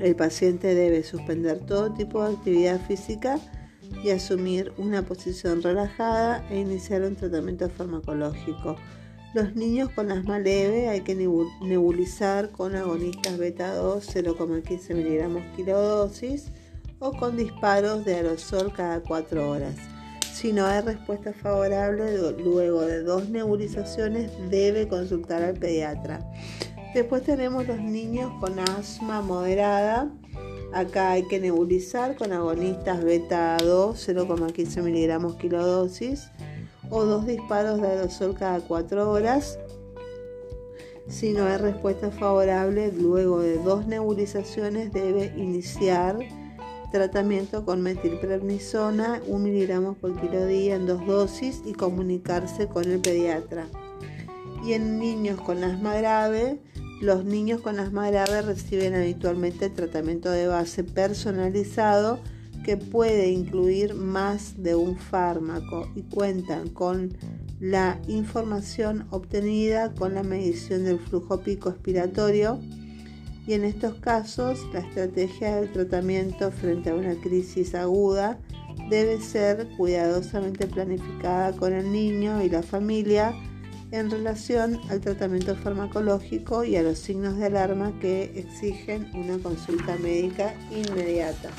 el 0.00 0.16
paciente 0.16 0.74
debe 0.74 1.02
suspender 1.02 1.58
todo 1.66 1.92
tipo 1.92 2.22
de 2.22 2.34
actividad 2.34 2.80
física 2.86 3.38
y 4.02 4.10
asumir 4.10 4.72
una 4.76 5.02
posición 5.02 5.62
relajada 5.62 6.46
e 6.50 6.58
iniciar 6.60 7.02
un 7.02 7.16
tratamiento 7.16 7.68
farmacológico. 7.70 8.76
Los 9.34 9.56
niños 9.56 9.90
con 9.90 10.12
asma 10.12 10.38
leve 10.38 10.88
hay 10.88 11.00
que 11.00 11.14
nebulizar 11.14 12.50
con 12.50 12.76
agonistas 12.76 13.36
beta 13.36 13.74
2 13.74 14.14
0,15 14.14 14.94
miligramos 14.94 15.42
kilodosis 15.56 16.46
o 17.00 17.12
con 17.12 17.36
disparos 17.36 18.04
de 18.04 18.14
aerosol 18.14 18.72
cada 18.72 19.00
4 19.00 19.50
horas. 19.50 19.93
Si 20.44 20.52
no 20.52 20.66
hay 20.66 20.82
respuesta 20.82 21.32
favorable, 21.32 22.18
luego 22.36 22.82
de 22.82 23.02
dos 23.02 23.30
nebulizaciones 23.30 24.30
debe 24.50 24.86
consultar 24.86 25.42
al 25.42 25.54
pediatra. 25.54 26.20
Después 26.92 27.22
tenemos 27.22 27.66
los 27.66 27.80
niños 27.80 28.30
con 28.40 28.58
asma 28.58 29.22
moderada. 29.22 30.10
Acá 30.74 31.12
hay 31.12 31.26
que 31.28 31.40
nebulizar 31.40 32.14
con 32.16 32.30
agonistas 32.30 33.02
beta 33.02 33.56
2, 33.56 34.06
0,15 34.06 34.82
miligramos 34.82 35.36
kilodosis 35.36 36.28
o 36.90 37.06
dos 37.06 37.24
disparos 37.24 37.80
de 37.80 37.88
aerosol 37.88 38.34
cada 38.34 38.60
4 38.60 39.10
horas. 39.10 39.58
Si 41.08 41.32
no 41.32 41.46
hay 41.46 41.56
respuesta 41.56 42.10
favorable, 42.10 42.92
luego 42.92 43.40
de 43.40 43.56
dos 43.56 43.86
nebulizaciones 43.86 44.92
debe 44.92 45.32
iniciar 45.38 46.18
tratamiento 46.94 47.64
con 47.64 47.82
metilprednisona, 47.82 49.20
1 49.26 49.38
miligramo 49.40 49.94
por 49.94 50.14
kilo 50.20 50.46
día 50.46 50.76
en 50.76 50.86
dos 50.86 51.04
dosis 51.04 51.60
y 51.66 51.72
comunicarse 51.72 52.68
con 52.68 52.84
el 52.84 53.00
pediatra. 53.00 53.66
Y 54.64 54.74
en 54.74 55.00
niños 55.00 55.40
con 55.40 55.64
asma 55.64 55.96
grave, 55.96 56.60
los 57.00 57.24
niños 57.24 57.60
con 57.62 57.80
asma 57.80 58.08
grave 58.10 58.42
reciben 58.42 58.94
habitualmente 58.94 59.70
tratamiento 59.70 60.30
de 60.30 60.46
base 60.46 60.84
personalizado 60.84 62.20
que 62.64 62.76
puede 62.76 63.28
incluir 63.28 63.94
más 63.94 64.62
de 64.62 64.76
un 64.76 64.96
fármaco 64.96 65.88
y 65.96 66.02
cuentan 66.02 66.68
con 66.68 67.18
la 67.58 67.98
información 68.06 69.08
obtenida 69.10 69.92
con 69.94 70.14
la 70.14 70.22
medición 70.22 70.84
del 70.84 71.00
flujo 71.00 71.40
pico 71.40 71.70
expiratorio 71.70 72.60
y 73.46 73.54
en 73.54 73.64
estos 73.64 73.94
casos 73.94 74.60
la 74.72 74.80
estrategia 74.80 75.56
del 75.56 75.72
tratamiento 75.72 76.50
frente 76.50 76.90
a 76.90 76.94
una 76.94 77.14
crisis 77.20 77.74
aguda 77.74 78.38
debe 78.88 79.20
ser 79.20 79.68
cuidadosamente 79.76 80.66
planificada 80.66 81.52
con 81.52 81.72
el 81.72 81.90
niño 81.90 82.42
y 82.42 82.48
la 82.48 82.62
familia 82.62 83.34
en 83.90 84.10
relación 84.10 84.80
al 84.90 85.00
tratamiento 85.00 85.54
farmacológico 85.54 86.64
y 86.64 86.76
a 86.76 86.82
los 86.82 86.98
signos 86.98 87.36
de 87.36 87.46
alarma 87.46 87.92
que 88.00 88.32
exigen 88.34 89.08
una 89.14 89.38
consulta 89.38 89.96
médica 89.96 90.54
inmediata. 90.70 91.50